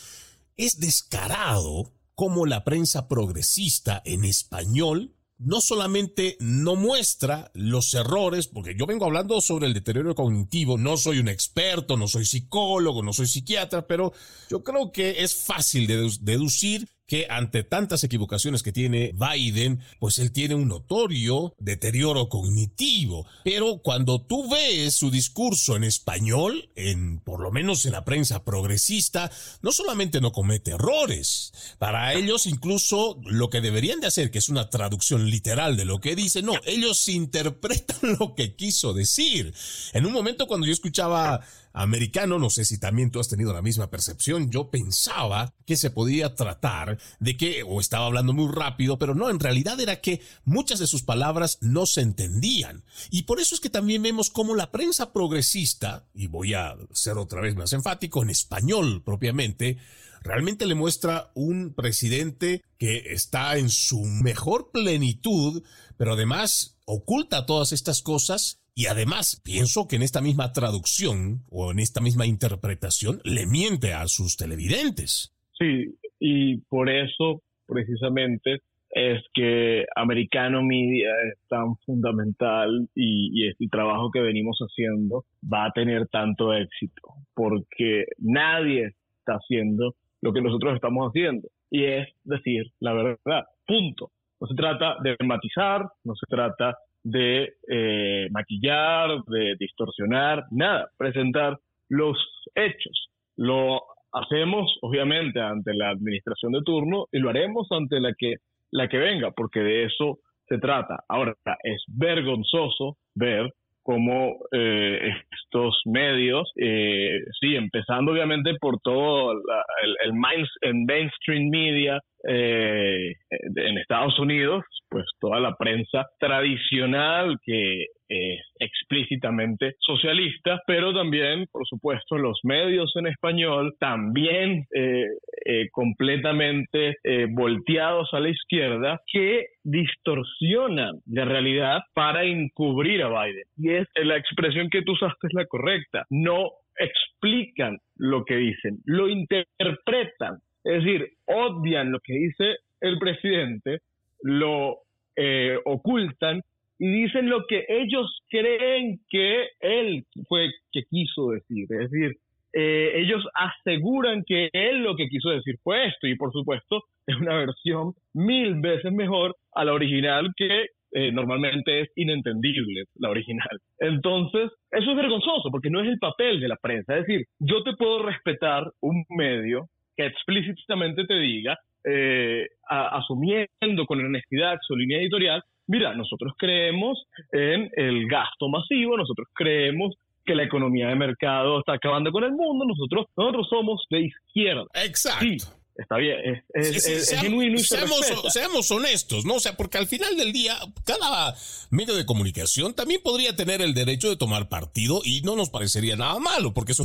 es 0.57 0.79
descarado 0.79 1.93
como 2.15 2.47
la 2.47 2.63
prensa 2.63 3.09
progresista 3.09 4.01
en 4.05 4.25
español 4.25 5.17
no 5.39 5.61
solamente 5.61 6.37
no 6.41 6.77
muestra 6.77 7.51
los 7.55 7.93
errores, 7.95 8.47
porque 8.47 8.75
yo 8.79 8.87
vengo 8.87 9.05
hablando 9.05 9.41
sobre 9.41 9.67
el 9.67 9.75
deterioro 9.75 10.15
cognitivo, 10.15 10.79
no 10.79 10.97
soy 10.97 11.19
un 11.19 11.29
experto, 11.29 11.97
no 11.97 12.09
soy 12.09 12.25
psicólogo, 12.25 13.03
no 13.03 13.13
soy 13.13 13.27
psiquiatra, 13.27 13.87
pero 13.87 14.13
yo 14.49 14.63
creo 14.63 14.93
que 14.93 15.23
es 15.23 15.35
fácil 15.35 15.87
de 15.87 16.11
deducir 16.21 16.89
que 17.07 17.27
ante 17.29 17.65
tantas 17.65 18.03
equivocaciones 18.05 18.63
que 18.63 18.73
tiene 18.73 19.15
Biden, 19.15 19.81
pues 19.99 20.19
él 20.19 20.33
tiene 20.33 20.55
un 20.55 20.69
notorio 20.69 21.55
deterioro 21.59 22.29
cognitivo. 22.29 23.27
Pero 23.45 23.81
cuando 23.83 24.23
tú 24.23 24.49
ves 24.49 24.95
su 24.95 25.11
discurso 25.11 25.77
en 25.77 25.85
español, 25.85 26.71
en 26.75 27.21
por 27.21 27.41
lo 27.41 27.51
menos 27.51 27.85
en 27.87 27.93
la 27.93 28.05
prensa 28.05 28.45
progresista, 28.45 29.31
no 29.63 29.73
solamente 29.73 30.21
no 30.21 30.33
comete 30.33 30.73
errores, 30.73 31.53
para 31.79 32.15
ellos 32.15 32.47
incluso 32.47 33.21
lo 33.25 33.51
que 33.51 33.61
deberían 33.61 34.01
de 34.01 34.07
hacer, 34.07 34.31
que 34.31 34.39
es 34.39 34.49
una 34.49 34.71
traducción 34.71 35.31
literal 35.31 35.77
de 35.77 35.85
lo 35.85 36.01
que 36.01 36.17
dice, 36.17 36.43
no, 36.43 36.55
ellos 36.65 37.07
interpretan 37.09 38.17
lo 38.19 38.35
que 38.35 38.55
quiso 38.57 38.95
decir. 38.95 39.55
En 39.93 40.07
un 40.07 40.13
momento 40.13 40.47
cuando 40.47 40.67
yo 40.67 40.73
escuchaba 40.73 41.45
americano, 41.75 42.39
no 42.39 42.51
sé 42.51 42.65
si 42.65 42.79
también 42.79 43.11
tú 43.11 43.19
has 43.19 43.29
tenido 43.29 43.53
la 43.53 43.61
misma 43.61 43.91
percepción, 43.91 44.51
yo 44.51 44.71
pensaba 44.71 45.53
que 45.67 45.77
se 45.77 45.91
podía 45.91 46.37
tratar 46.37 46.99
de 47.19 47.37
que, 47.37 47.65
o 47.65 47.81
estaba 47.81 48.07
hablando 48.07 48.33
muy 48.33 48.51
rápido, 48.51 48.97
pero 48.97 49.15
no, 49.15 49.29
en 49.29 49.41
realidad 49.41 49.79
era 49.81 50.01
que 50.01 50.23
muchas 50.45 50.79
de 50.79 50.87
sus 50.87 51.03
palabras 51.03 51.59
no 51.61 51.85
se 51.87 52.01
entendían. 52.01 52.85
Y 53.11 53.25
por 53.25 53.41
eso 53.41 53.57
es 53.57 53.61
que 53.61 53.71
también 53.71 54.03
vemos 54.03 54.31
cómo 54.31 54.55
la 54.55 54.71
prensa 54.71 55.13
progresista, 55.13 56.07
y 56.15 56.29
voy 56.29 56.55
a 56.55 56.77
ser 56.93 57.19
otra 57.19 57.41
vez 57.41 57.57
más 57.57 57.73
enfático, 57.73 58.23
en 58.23 58.31
español 58.31 59.03
propiamente, 59.05 59.79
realmente 60.23 60.67
le 60.67 60.77
muestra 60.77 61.33
un 61.35 61.75
presidente 61.75 62.63
que 62.79 63.13
está 63.13 63.59
en 63.59 63.69
su 63.69 64.05
mejor 64.05 64.71
plenitud, 64.71 65.65
pero 65.97 66.13
además 66.13 66.77
oculta 66.87 67.47
todas 67.47 67.73
estas 67.73 68.01
cosas 68.01 68.61
y 68.75 68.87
además, 68.87 69.41
pienso 69.45 69.87
que 69.89 69.97
en 69.97 70.03
esta 70.03 70.21
misma 70.21 70.53
traducción 70.53 71.45
o 71.51 71.71
en 71.71 71.79
esta 71.79 72.01
misma 72.01 72.27
interpretación 72.27 73.21
le 73.25 73.47
miente 73.47 73.93
a 73.93 74.09
sus 74.09 74.37
televidentes. 74.37 75.33
Sí, 75.59 75.95
y 76.19 76.59
por 76.63 76.91
eso 76.91 77.43
precisamente 77.67 78.63
es 78.91 79.23
que 79.33 79.85
Americano 79.95 80.63
Media 80.63 81.11
es 81.29 81.39
tan 81.49 81.77
fundamental 81.85 82.89
y, 82.95 83.49
este 83.49 83.67
trabajo 83.71 84.11
que 84.11 84.21
venimos 84.21 84.59
haciendo 84.59 85.25
va 85.53 85.67
a 85.67 85.73
tener 85.73 86.07
tanto 86.09 86.53
éxito, 86.53 87.15
porque 87.35 88.07
nadie 88.19 88.95
está 89.19 89.35
haciendo 89.35 89.95
lo 90.21 90.33
que 90.33 90.41
nosotros 90.41 90.75
estamos 90.75 91.09
haciendo, 91.09 91.49
y 91.71 91.85
es 91.85 92.09
decir 92.25 92.73
la 92.81 92.93
verdad, 92.93 93.45
punto. 93.67 94.11
No 94.41 94.47
se 94.49 94.55
trata 94.55 94.97
de 95.03 95.17
matizar, 95.25 95.87
no 96.05 96.15
se 96.15 96.27
trata 96.29 96.77
de 97.05 97.55
eh, 97.69 98.29
maquillar, 98.31 99.23
de 99.27 99.57
distorsionar, 99.59 100.45
nada, 100.51 100.89
presentar 100.97 101.59
los 101.89 102.17
hechos. 102.55 103.11
Lo 103.37 103.83
hacemos 104.13 104.79
obviamente 104.83 105.41
ante 105.41 105.75
la 105.75 105.91
administración 105.91 106.53
de 106.53 106.63
turno 106.63 107.07
y 107.13 107.19
lo 107.19 107.31
haremos 107.31 107.69
ante 107.71 108.01
la 108.01 108.15
que, 108.17 108.37
la 108.71 108.89
que 108.89 108.99
venga, 108.99 109.31
porque 109.33 109.61
de 109.61 109.85
eso 109.85 110.19
se 110.49 110.59
trata. 110.59 111.05
Ahora, 111.09 111.35
es 111.63 111.83
vergonzoso 111.89 112.97
ver 113.15 113.53
cómo 113.85 114.39
eh, 114.51 115.11
estos 115.45 115.81
medios, 115.85 116.51
eh, 116.57 117.21
sí, 117.39 117.55
empezando 117.55 118.13
obviamente 118.13 118.55
por 118.61 118.81
todo 118.81 119.33
el, 119.33 119.97
el, 120.05 120.13
mainstream 120.15 121.51
media 121.51 122.01
en 122.27 123.79
Estados 123.79 124.19
Unidos, 124.19 124.65
pues 124.89 125.05
toda 125.21 125.39
la 125.41 125.55
prensa 125.57 126.07
tradicional 126.19 127.37
que 127.45 127.85
es 128.15 128.41
explícitamente 128.59 129.75
socialista, 129.81 130.61
pero 130.67 130.93
también, 130.93 131.47
por 131.51 131.67
supuesto, 131.67 132.17
los 132.17 132.39
medios 132.43 132.93
en 132.97 133.07
español 133.07 133.75
también 133.79 134.67
eh, 134.75 135.07
eh, 135.45 135.69
completamente 135.71 136.97
eh, 137.03 137.27
volteados 137.31 138.09
a 138.13 138.21
la 138.21 138.29
izquierda 138.29 139.01
que 139.13 139.47
distorsionan 139.63 141.01
la 141.07 141.25
realidad 141.25 141.81
para 141.95 142.25
encubrir 142.25 143.03
a 143.03 143.09
Biden. 143.09 143.45
Y 143.57 143.71
es 143.71 143.89
la 143.97 144.17
expresión 144.17 144.71
que 144.71 144.83
tú 144.83 144.93
usaste 144.93 145.27
es 145.27 145.35
la 145.35 145.47
correcta. 145.47 146.07
No 146.11 146.51
explican 146.79 147.79
lo 147.97 148.25
que 148.25 148.37
dicen, 148.37 148.79
lo 148.85 149.09
interpretan. 149.09 150.39
Es 150.65 150.85
decir, 150.85 151.09
odian 151.27 151.93
lo 151.93 152.01
que 152.01 152.15
dice 152.15 152.57
el 152.81 152.99
presidente, 152.99 153.81
lo 154.23 154.79
eh, 155.17 155.59
ocultan 155.65 156.43
y 156.79 156.89
dicen 157.03 157.29
lo 157.29 157.45
que 157.47 157.65
ellos 157.69 158.23
creen 158.29 159.01
que 159.09 159.49
él 159.61 160.05
fue 160.29 160.51
que 160.73 160.83
quiso 160.91 161.31
decir. 161.31 161.67
Es 161.71 161.91
decir, 161.91 162.17
eh, 162.53 163.01
ellos 163.01 163.25
aseguran 163.35 164.23
que 164.25 164.49
él 164.53 164.83
lo 164.83 164.95
que 164.95 165.09
quiso 165.09 165.31
decir 165.31 165.57
fue 165.63 165.87
esto 165.87 166.07
y 166.07 166.17
por 166.17 166.33
supuesto 166.33 166.83
es 167.07 167.17
una 167.17 167.37
versión 167.37 167.95
mil 168.15 168.61
veces 168.61 168.93
mejor 168.93 169.35
a 169.55 169.65
la 169.65 169.73
original 169.73 170.31
que 170.37 170.67
eh, 170.97 171.11
normalmente 171.11 171.81
es 171.81 171.89
inentendible, 171.97 172.85
la 172.95 173.11
original. 173.11 173.59
Entonces, 173.81 174.53
eso 174.71 174.91
es 174.93 174.97
vergonzoso 174.97 175.51
porque 175.51 175.69
no 175.69 175.81
es 175.81 175.89
el 175.89 175.99
papel 175.99 176.39
de 176.41 176.47
la 176.47 176.57
prensa. 176.57 176.97
Es 176.97 177.07
decir, 177.07 177.27
yo 177.41 177.65
te 177.65 177.75
puedo 177.75 178.05
respetar 178.05 178.71
un 178.81 179.05
medio 179.09 179.67
que 179.97 180.07
explícitamente 180.07 181.05
te 181.05 181.15
diga 181.15 181.59
eh, 181.85 182.47
asumiendo 182.69 183.87
con 183.87 184.05
honestidad 184.05 184.59
su 184.63 184.77
línea 184.77 184.99
editorial, 184.99 185.43
mira, 185.67 185.95
nosotros 185.95 186.35
creemos 186.39 187.03
en 187.33 187.71
el 187.77 188.07
gasto 188.07 188.49
masivo, 188.49 188.97
nosotros 188.97 189.29
creemos 189.35 189.95
que 190.25 190.35
la 190.35 190.45
economía 190.45 190.89
de 190.89 190.95
mercado 190.95 191.59
está 191.59 191.75
acabando 191.75 192.11
con 192.11 192.25
el 192.25 192.33
mundo, 192.33 192.65
nosotros, 192.65 193.07
nosotros 193.17 193.47
somos 193.49 193.85
de 193.91 194.07
izquierda. 194.07 194.65
Exacto. 194.75 195.47
Está 195.77 195.97
bien, 195.97 196.45
es, 196.55 197.11
genuino 197.11 197.59
y 197.59 197.65
seamos, 197.65 198.71
honestos, 198.71 199.25
¿no? 199.25 199.35
O 199.35 199.41
sea, 199.41 199.57
porque 199.57 199.77
al 199.77 199.89
final 199.89 200.17
del 200.17 200.33
día, 200.33 200.57
cada 200.85 201.35
medio 201.71 201.97
de 201.97 202.07
comunicación 202.07 202.75
también 202.75 203.01
podría 203.03 203.35
tener 203.35 203.61
el 203.61 203.75
derecho 203.75 204.09
de 204.09 204.17
tomar 204.17 204.49
partido 204.49 205.01
y 205.05 205.23
no 205.23 205.35
nos 205.35 205.51
parecería 205.51 205.97
nada 205.97 206.21
malo, 206.21 206.55
porque 206.55 206.73
eso 206.73 206.85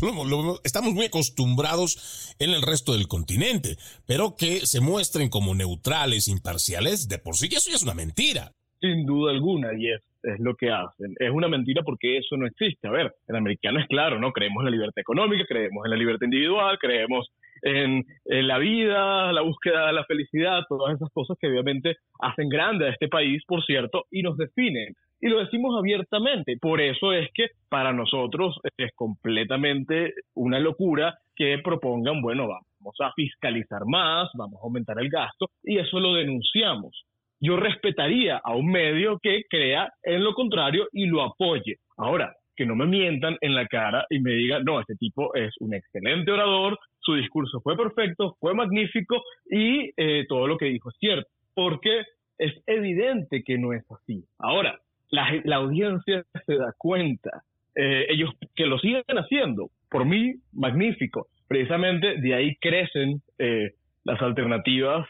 estamos 0.64 0.94
muy 0.96 1.06
acostumbrados 1.06 2.34
en 2.40 2.50
el 2.50 2.64
resto 2.64 2.94
del 2.94 3.08
continente, 3.08 3.78
pero 4.08 4.36
que 4.36 4.66
se 4.66 4.80
muestren 4.80 5.30
como 5.30 5.54
neutrales, 5.54 6.28
imparciales, 6.28 7.08
de 7.08 7.20
por 7.20 7.38
sí, 7.38 7.48
eso 7.52 7.70
ya 7.70 7.76
es 7.76 7.84
una 7.84 7.94
mentira. 7.94 8.54
Sin 8.80 9.06
duda 9.06 9.32
alguna, 9.32 9.74
y 9.74 9.92
es, 9.92 10.02
es 10.24 10.40
lo 10.40 10.56
que 10.56 10.72
hacen. 10.72 11.16
Es 11.20 11.32
una 11.32 11.48
mentira 11.48 11.84
porque 11.84 12.18
eso 12.18 12.38
no 12.38 12.46
existe. 12.46 12.88
A 12.88 12.92
ver, 12.92 13.14
el 13.28 13.36
americano 13.36 13.80
es 13.80 13.88
claro, 13.88 14.20
¿no? 14.20 14.32
Creemos 14.32 14.62
en 14.62 14.66
la 14.66 14.72
libertad 14.72 15.00
económica, 15.00 15.46
creemos 15.48 15.86
en 15.86 15.92
la 15.92 15.98
libertad 15.98 16.26
individual, 16.26 16.78
creemos 16.80 17.30
en, 17.62 18.06
la 18.26 18.58
vida, 18.58 19.32
la 19.32 19.42
búsqueda 19.42 19.88
de 19.88 19.94
la 19.94 20.06
felicidad, 20.06 20.62
todas 20.68 20.96
esas 20.96 21.10
cosas 21.12 21.38
que 21.40 21.48
obviamente 21.48 21.98
hacen 22.20 22.50
grande 22.50 22.88
a 22.88 22.92
este 22.92 23.08
país, 23.08 23.44
por 23.46 23.64
cierto, 23.66 24.06
y 24.12 24.22
nos 24.24 24.38
definen. 24.38 24.96
Y 25.22 25.28
lo 25.28 25.40
decimos 25.40 25.78
abiertamente. 25.78 26.58
Por 26.58 26.80
eso 26.80 27.12
es 27.12 27.30
que 27.34 27.48
para 27.68 27.92
nosotros 27.92 28.58
es 28.78 28.92
completamente 28.96 30.14
una 30.36 30.60
locura 30.60 31.18
que 31.36 31.58
propongan, 31.60 32.22
bueno, 32.22 32.48
vamos 32.48 32.96
a 33.02 33.12
fiscalizar 33.14 33.82
más, 33.86 34.30
vamos 34.34 34.60
a 34.62 34.66
aumentar 34.66 35.00
el 35.00 35.10
gasto, 35.10 35.50
y 35.64 35.78
eso 35.78 36.00
lo 36.00 36.14
denunciamos. 36.14 37.06
Yo 37.42 37.56
respetaría 37.56 38.38
a 38.44 38.56
un 38.56 38.68
medio 38.68 39.18
que 39.20 39.44
crea 39.50 39.92
en 40.04 40.24
lo 40.24 40.34
contrario 40.34 40.88
y 40.92 41.06
lo 41.06 41.24
apoye. 41.24 41.78
Ahora, 41.98 42.34
que 42.60 42.66
no 42.66 42.76
me 42.76 42.86
mientan 42.86 43.38
en 43.40 43.56
la 43.56 43.66
cara 43.68 44.06
y 44.10 44.20
me 44.20 44.34
digan, 44.34 44.66
no, 44.66 44.82
este 44.82 44.96
tipo 44.96 45.34
es 45.34 45.56
un 45.62 45.74
excelente 45.74 46.30
orador, 46.30 46.78
su 47.00 47.16
discurso 47.16 47.62
fue 47.62 47.78
perfecto, 47.78 48.36
fue 48.42 48.54
magnífico 48.54 49.24
y 49.50 49.92
eh, 49.96 50.26
todo 50.28 50.46
lo 50.46 50.58
que 50.58 50.66
dijo 50.66 50.90
es 50.90 50.98
cierto, 51.00 51.30
porque 51.54 52.04
es 52.38 52.54
evidente 52.68 53.44
que 53.44 53.58
no 53.58 53.72
es 53.72 53.90
así. 53.90 54.26
Ahora, 54.38 54.78
la, 55.10 55.56
audiencia 55.56 56.26
se 56.46 56.56
da 56.56 56.74
cuenta, 56.78 57.44
eh, 57.76 58.08
ellos 58.10 58.32
que 58.54 58.66
lo 58.66 58.78
siguen 58.80 59.04
haciendo, 59.08 59.70
por 59.90 60.04
mí, 60.04 60.34
magnífico. 60.52 61.28
Precisamente 61.48 62.18
de 62.18 62.36
ahí 62.36 62.56
crecen 62.58 63.22
eh, 63.38 63.72
las 64.04 64.22
alternativas 64.22 65.08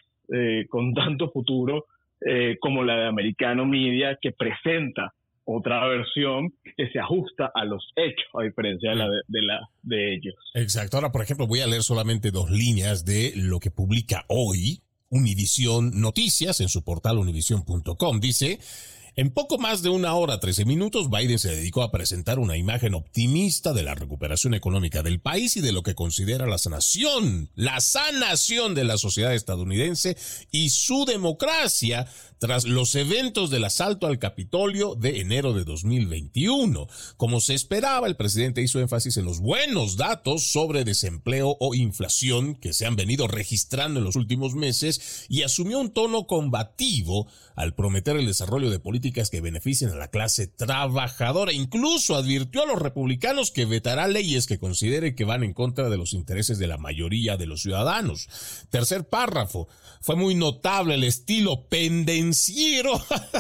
con 0.70 0.94
tanto 0.94 1.32
futuro 1.32 1.86
como 2.60 2.84
la 2.84 2.96
de 2.96 3.08
Americano 3.08 3.66
Media, 3.66 4.18
que 4.22 4.32
presenta 4.32 5.14
otra 5.52 5.88
versión 5.88 6.54
que 6.78 6.90
se 6.90 7.00
ajusta 7.00 7.52
a 7.54 7.66
los 7.66 7.84
hechos, 7.96 8.26
a 8.40 8.44
diferencia 8.44 8.92
de 8.92 8.96
la 8.96 9.06
de, 9.06 9.42
la 9.42 9.60
de 9.82 10.14
ellos. 10.14 10.36
Exacto. 10.54 10.98
Ahora, 10.98 11.12
por 11.12 11.24
ejemplo, 11.24 11.48
voy 11.48 11.62
a 11.62 11.68
leer 11.68 11.82
solamente 11.82 12.30
dos 12.30 12.52
líneas 12.52 13.04
de 13.04 13.34
lo 13.36 13.60
que 13.60 13.72
publica 13.72 14.26
hoy 14.28 14.82
Univision 15.10 16.00
Noticias 16.00 16.60
en 16.62 16.70
su 16.70 16.84
portal 16.84 17.18
univision.com. 17.18 18.20
Dice, 18.20 18.60
En 19.20 19.32
poco 19.32 19.58
más 19.58 19.82
de 19.82 19.90
una 19.90 20.16
hora, 20.16 20.40
13 20.40 20.64
minutos, 20.64 21.10
Biden 21.10 21.40
se 21.40 21.54
dedicó 21.54 21.84
a 21.84 21.92
presentar 21.92 22.40
una 22.40 22.56
imagen 22.56 22.94
optimista 22.94 23.74
de 23.74 23.84
la 23.84 23.94
recuperación 23.94 24.54
económica 24.54 25.04
del 25.04 25.20
país 25.20 25.58
y 25.58 25.60
de 25.60 25.74
lo 25.74 25.84
que 25.84 25.94
considera 25.94 26.48
la 26.48 26.58
sanación, 26.58 27.50
la 27.54 27.82
sanación 27.82 28.76
de 28.76 28.86
la 28.86 28.98
sociedad 28.98 29.36
estadounidense 29.36 30.16
y 30.52 30.70
su 30.70 31.04
democracia 31.04 32.08
tras 32.38 32.64
los 32.64 32.96
eventos 32.96 33.50
del 33.50 33.66
asalto 33.66 34.08
al 34.08 34.20
Capitolio 34.20 34.96
de 34.96 35.20
enero 35.20 35.52
de 35.52 35.66
2021. 35.66 36.88
Como 37.18 37.42
se 37.42 37.56
esperaba, 37.56 38.08
el 38.08 38.16
presidente 38.16 38.62
hizo 38.62 38.80
énfasis 38.80 39.18
en 39.18 39.26
los 39.26 39.42
buenos 39.42 39.98
datos 39.98 40.50
sobre 40.50 40.86
desempleo 40.86 41.58
o 41.60 41.76
inflación 41.76 42.56
que 42.56 42.72
se 42.72 42.86
han 42.86 42.96
venido 42.96 43.28
registrando 43.28 44.00
en 44.00 44.06
los 44.06 44.16
últimos 44.16 44.56
meses 44.56 45.26
y 45.28 45.42
asumió 45.42 45.78
un 45.80 45.92
tono 45.92 46.26
combativo 46.26 47.28
al 47.58 47.76
prometer 47.76 48.16
el 48.16 48.26
desarrollo 48.26 48.70
de 48.70 48.80
políticas 48.80 49.09
que 49.12 49.42
beneficien 49.42 49.92
a 49.92 49.96
la 49.96 50.10
clase 50.10 50.48
trabajadora. 50.48 51.52
Incluso 51.52 52.16
advirtió 52.16 52.64
a 52.64 52.66
los 52.66 52.82
republicanos 52.82 53.52
que 53.52 53.66
vetará 53.66 54.08
leyes 54.08 54.48
que 54.48 54.60
considere 54.60 55.16
que 55.16 55.26
van 55.26 55.44
en 55.44 55.54
contra 55.54 55.90
de 55.90 55.98
los 55.98 56.14
intereses 56.14 56.60
de 56.60 56.68
la 56.68 56.78
mayoría 56.78 57.38
de 57.38 57.48
los 57.48 57.62
ciudadanos. 57.62 58.30
Tercer 58.70 59.08
párrafo. 59.08 59.68
Fue 60.02 60.16
muy 60.16 60.34
notable 60.34 60.96
el 60.96 61.04
estilo 61.04 61.68
pendenciero 61.68 62.92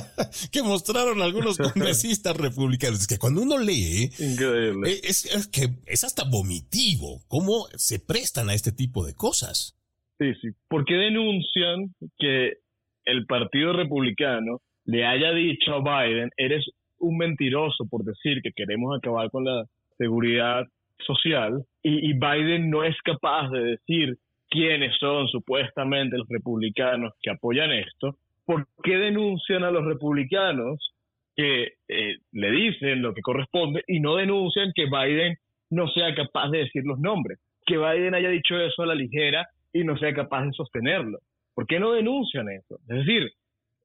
que 0.51 0.61
mostraron 0.61 1.21
algunos 1.21 1.57
congresistas 1.73 2.35
republicanos. 2.35 3.01
Es 3.01 3.07
que 3.07 3.17
cuando 3.17 3.41
uno 3.41 3.57
lee, 3.57 4.11
eh, 4.19 5.01
Es, 5.03 5.47
que 5.51 5.69
es 5.85 6.03
hasta 6.03 6.23
vomitivo 6.25 7.23
cómo 7.27 7.67
se 7.75 7.99
prestan 7.99 8.49
a 8.49 8.53
este 8.53 8.71
tipo 8.71 9.05
de 9.05 9.13
cosas. 9.13 9.75
Sí, 10.17 10.33
sí. 10.41 10.49
¿Por 10.67 10.83
qué 10.83 10.95
denuncian 10.95 11.95
que 12.17 12.57
el 13.05 13.25
Partido 13.25 13.73
Republicano 13.73 14.61
le 14.89 15.05
haya 15.05 15.31
dicho 15.33 15.75
a 15.75 15.81
Biden, 15.81 16.31
eres 16.35 16.65
un 16.97 17.17
mentiroso 17.17 17.85
por 17.87 18.03
decir 18.03 18.41
que 18.41 18.51
queremos 18.51 18.97
acabar 18.97 19.29
con 19.29 19.45
la 19.45 19.65
seguridad 19.99 20.65
social, 20.97 21.63
y, 21.83 22.13
Biden 22.13 22.71
no 22.71 22.83
es 22.83 22.95
capaz 23.03 23.49
de 23.51 23.63
decir 23.63 24.17
quiénes 24.49 24.97
son 24.97 25.27
supuestamente 25.27 26.17
los 26.17 26.27
republicanos 26.27 27.13
que 27.21 27.29
apoyan 27.29 27.71
esto, 27.71 28.15
¿por 28.45 28.65
qué 28.83 28.97
denuncian 28.97 29.63
a 29.63 29.69
los 29.69 29.85
republicanos 29.85 30.93
que 31.35 31.73
eh, 31.87 32.15
le 32.31 32.51
dicen 32.51 33.03
lo 33.03 33.13
que 33.13 33.21
corresponde 33.21 33.83
y 33.87 33.99
no 33.99 34.15
denuncian 34.15 34.73
que 34.73 34.85
Biden 34.85 35.35
no 35.69 35.87
sea 35.89 36.15
capaz 36.15 36.49
de 36.49 36.59
decir 36.59 36.83
los 36.83 36.99
nombres? 36.99 37.37
Que 37.65 37.77
Biden 37.77 38.15
haya 38.15 38.29
dicho 38.29 38.59
eso 38.59 38.81
a 38.81 38.87
la 38.87 38.95
ligera 38.95 39.47
y 39.71 39.83
no 39.83 39.97
sea 39.99 40.15
capaz 40.15 40.45
de 40.45 40.53
sostenerlo. 40.53 41.19
¿Por 41.53 41.67
qué 41.67 41.79
no 41.79 41.91
denuncian 41.91 42.49
eso? 42.49 42.79
Es 42.89 43.05
decir, 43.05 43.29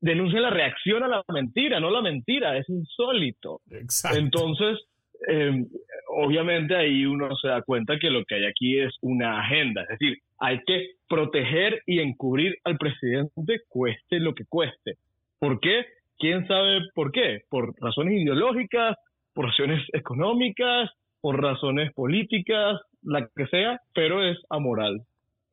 denuncian 0.04 0.42
la 0.42 0.50
reacción 0.50 1.02
a 1.02 1.08
la 1.08 1.24
mentira, 1.32 1.80
no 1.80 1.90
la 1.90 2.02
mentira, 2.02 2.58
es 2.58 2.68
insólito. 2.68 3.62
Entonces, 4.14 4.78
em, 5.26 5.66
obviamente 6.08 6.76
ahí 6.76 7.06
uno 7.06 7.34
se 7.36 7.48
da 7.48 7.62
cuenta 7.62 7.98
que 7.98 8.10
lo 8.10 8.22
que 8.26 8.34
hay 8.34 8.44
aquí 8.44 8.78
es 8.78 8.92
una 9.00 9.40
agenda, 9.40 9.82
es 9.82 9.98
decir, 9.98 10.18
hay 10.38 10.60
que 10.66 10.90
proteger 11.08 11.80
y 11.86 12.00
encubrir 12.00 12.58
al 12.64 12.76
presidente 12.76 13.62
cueste 13.66 14.20
lo 14.20 14.34
que 14.34 14.44
cueste. 14.46 14.96
¿Por 15.38 15.58
qué? 15.60 15.86
¿Quién 16.18 16.46
sabe 16.46 16.82
por 16.94 17.10
qué? 17.10 17.40
¿Por 17.48 17.74
razones 17.80 18.20
ideológicas? 18.20 18.98
¿Por 19.32 19.46
razones 19.46 19.82
económicas? 19.94 20.90
¿Por 21.22 21.42
razones 21.42 21.94
políticas? 21.94 22.78
La 23.02 23.26
que 23.34 23.46
sea, 23.46 23.80
pero 23.94 24.22
es 24.22 24.36
amoral. 24.50 25.00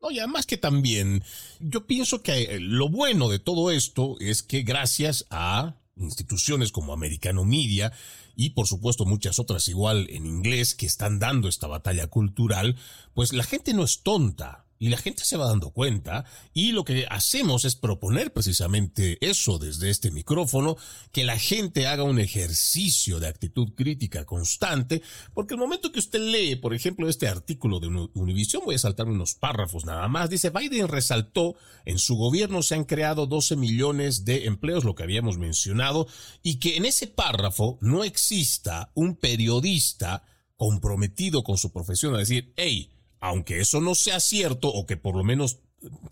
Oye, 0.03 0.19
además 0.19 0.47
que 0.47 0.57
también, 0.57 1.23
yo 1.59 1.85
pienso 1.85 2.23
que 2.23 2.41
eh, 2.41 2.59
lo 2.59 2.89
bueno 2.89 3.29
de 3.29 3.37
todo 3.37 3.69
esto 3.69 4.15
es 4.19 4.41
que 4.41 4.63
gracias 4.63 5.27
a 5.29 5.75
instituciones 5.95 6.71
como 6.71 6.91
Americano 6.91 7.45
Media 7.45 7.93
y 8.35 8.49
por 8.51 8.65
supuesto 8.65 9.05
muchas 9.05 9.37
otras 9.37 9.67
igual 9.67 10.07
en 10.09 10.25
inglés 10.25 10.73
que 10.73 10.87
están 10.87 11.19
dando 11.19 11.47
esta 11.47 11.67
batalla 11.67 12.07
cultural, 12.07 12.77
pues 13.13 13.31
la 13.31 13.43
gente 13.43 13.75
no 13.75 13.83
es 13.83 14.01
tonta 14.01 14.65
y 14.81 14.89
la 14.89 14.97
gente 14.97 15.23
se 15.23 15.37
va 15.37 15.45
dando 15.45 15.69
cuenta 15.69 16.25
y 16.55 16.71
lo 16.71 16.83
que 16.83 17.05
hacemos 17.07 17.65
es 17.65 17.75
proponer 17.75 18.33
precisamente 18.33 19.19
eso 19.21 19.59
desde 19.59 19.91
este 19.91 20.09
micrófono, 20.09 20.75
que 21.11 21.23
la 21.23 21.37
gente 21.37 21.85
haga 21.85 22.01
un 22.01 22.17
ejercicio 22.17 23.19
de 23.19 23.27
actitud 23.27 23.75
crítica 23.75 24.25
constante, 24.25 25.03
porque 25.35 25.53
el 25.53 25.59
momento 25.59 25.91
que 25.91 25.99
usted 25.99 26.19
lee, 26.19 26.55
por 26.55 26.73
ejemplo, 26.73 27.07
este 27.07 27.27
artículo 27.27 27.79
de 27.79 28.09
Univision, 28.15 28.63
voy 28.65 28.73
a 28.73 28.79
saltar 28.79 29.07
unos 29.07 29.35
párrafos 29.35 29.85
nada 29.85 30.07
más, 30.07 30.31
dice 30.31 30.49
Biden 30.49 30.87
resaltó, 30.87 31.55
en 31.85 31.99
su 31.99 32.15
gobierno 32.15 32.63
se 32.63 32.73
han 32.73 32.85
creado 32.85 33.27
12 33.27 33.57
millones 33.57 34.25
de 34.25 34.45
empleos, 34.45 34.83
lo 34.83 34.95
que 34.95 35.03
habíamos 35.03 35.37
mencionado, 35.37 36.07
y 36.41 36.55
que 36.55 36.77
en 36.77 36.85
ese 36.85 37.05
párrafo 37.05 37.77
no 37.81 38.03
exista 38.03 38.89
un 38.95 39.15
periodista 39.15 40.23
comprometido 40.57 41.43
con 41.43 41.59
su 41.59 41.71
profesión 41.71 42.15
a 42.15 42.19
decir, 42.19 42.51
hey, 42.55 42.89
aunque 43.21 43.61
eso 43.61 43.79
no 43.79 43.95
sea 43.95 44.19
cierto 44.19 44.67
o 44.67 44.85
que 44.85 44.97
por 44.97 45.15
lo 45.15 45.23
menos 45.23 45.59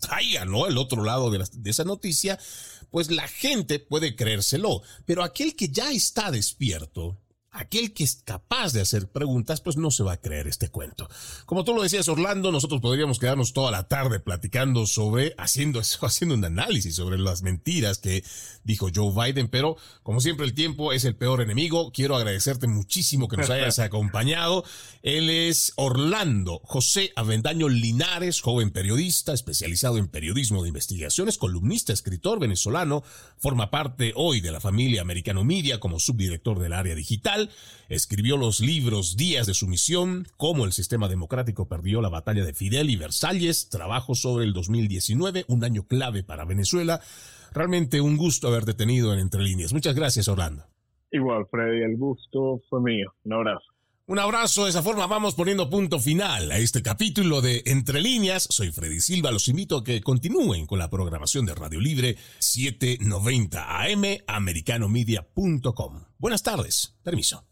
traiga, 0.00 0.44
¿no? 0.46 0.66
El 0.66 0.78
otro 0.78 1.04
lado 1.04 1.30
de, 1.30 1.44
de 1.52 1.70
esa 1.70 1.84
noticia, 1.84 2.38
pues 2.90 3.10
la 3.10 3.28
gente 3.28 3.78
puede 3.78 4.16
creérselo. 4.16 4.82
Pero 5.04 5.22
aquel 5.22 5.54
que 5.54 5.68
ya 5.68 5.90
está 5.92 6.30
despierto, 6.30 7.18
aquel 7.52 7.92
que 7.92 8.04
es 8.04 8.22
capaz 8.24 8.72
de 8.72 8.80
hacer 8.80 9.08
preguntas, 9.08 9.60
pues 9.60 9.76
no 9.76 9.90
se 9.90 10.02
va 10.02 10.12
a 10.12 10.20
creer 10.20 10.46
este 10.46 10.68
cuento. 10.68 11.08
Como 11.46 11.64
tú 11.64 11.74
lo 11.74 11.82
decías, 11.82 12.08
Orlando, 12.08 12.52
nosotros 12.52 12.80
podríamos 12.80 13.18
quedarnos 13.18 13.52
toda 13.52 13.70
la 13.70 13.88
tarde 13.88 14.20
platicando 14.20 14.86
sobre, 14.86 15.34
haciendo 15.36 15.80
eso, 15.80 16.06
haciendo 16.06 16.34
un 16.34 16.44
análisis 16.44 16.94
sobre 16.94 17.18
las 17.18 17.42
mentiras 17.42 17.98
que 17.98 18.24
dijo 18.62 18.88
Joe 18.94 19.12
Biden, 19.12 19.48
pero 19.48 19.76
como 20.02 20.20
siempre 20.20 20.46
el 20.46 20.54
tiempo 20.54 20.92
es 20.92 21.04
el 21.04 21.16
peor 21.16 21.40
enemigo. 21.40 21.92
Quiero 21.92 22.16
agradecerte 22.16 22.66
muchísimo 22.66 23.28
que 23.28 23.36
nos 23.36 23.50
hayas 23.50 23.78
acompañado. 23.80 24.64
Él 25.02 25.30
es 25.30 25.72
Orlando 25.76 26.60
José 26.64 27.12
Avendaño 27.16 27.68
Linares, 27.68 28.40
joven 28.40 28.70
periodista 28.70 29.32
especializado 29.32 29.98
en 29.98 30.08
periodismo 30.08 30.62
de 30.62 30.68
investigaciones, 30.68 31.38
columnista, 31.38 31.92
escritor 31.92 32.38
venezolano, 32.38 33.02
forma 33.38 33.70
parte 33.70 34.12
hoy 34.14 34.40
de 34.40 34.52
la 34.52 34.60
familia 34.60 35.00
Americano 35.02 35.44
Media 35.44 35.80
como 35.80 35.98
subdirector 35.98 36.58
del 36.58 36.74
área 36.74 36.94
digital 36.94 37.39
escribió 37.88 38.36
los 38.36 38.60
libros 38.60 39.16
Días 39.16 39.46
de 39.46 39.54
Sumisión, 39.54 40.26
Cómo 40.36 40.64
el 40.64 40.72
sistema 40.72 41.08
democrático 41.08 41.68
perdió 41.68 42.00
la 42.00 42.08
batalla 42.08 42.44
de 42.44 42.54
Fidel 42.54 42.90
y 42.90 42.96
Versalles, 42.96 43.68
trabajo 43.68 44.14
sobre 44.14 44.44
el 44.44 44.52
2019, 44.52 45.44
un 45.48 45.64
año 45.64 45.84
clave 45.84 46.22
para 46.22 46.44
Venezuela. 46.44 47.00
Realmente 47.52 48.00
un 48.00 48.16
gusto 48.16 48.48
haberte 48.48 48.74
tenido 48.74 49.12
en 49.12 49.20
Entre 49.20 49.42
Líneas. 49.42 49.72
Muchas 49.72 49.94
gracias, 49.94 50.28
Orlando. 50.28 50.64
Igual, 51.12 51.46
Freddy, 51.50 51.82
el 51.82 51.96
gusto 51.96 52.60
fue 52.68 52.80
mío. 52.80 53.12
Un 53.24 53.32
abrazo. 53.32 53.69
Un 54.10 54.18
abrazo, 54.18 54.64
de 54.64 54.70
esa 54.70 54.82
forma 54.82 55.06
vamos 55.06 55.36
poniendo 55.36 55.70
punto 55.70 56.00
final 56.00 56.50
a 56.50 56.58
este 56.58 56.82
capítulo 56.82 57.40
de 57.40 57.62
Entre 57.66 58.00
líneas. 58.00 58.48
Soy 58.50 58.72
Freddy 58.72 58.98
Silva, 59.00 59.30
los 59.30 59.46
invito 59.46 59.76
a 59.76 59.84
que 59.84 60.00
continúen 60.00 60.66
con 60.66 60.80
la 60.80 60.90
programación 60.90 61.46
de 61.46 61.54
Radio 61.54 61.78
Libre 61.78 62.16
790 62.40 63.82
AM 63.84 64.02
americanomedia.com. 64.26 66.06
Buenas 66.18 66.42
tardes, 66.42 66.96
permiso. 67.04 67.44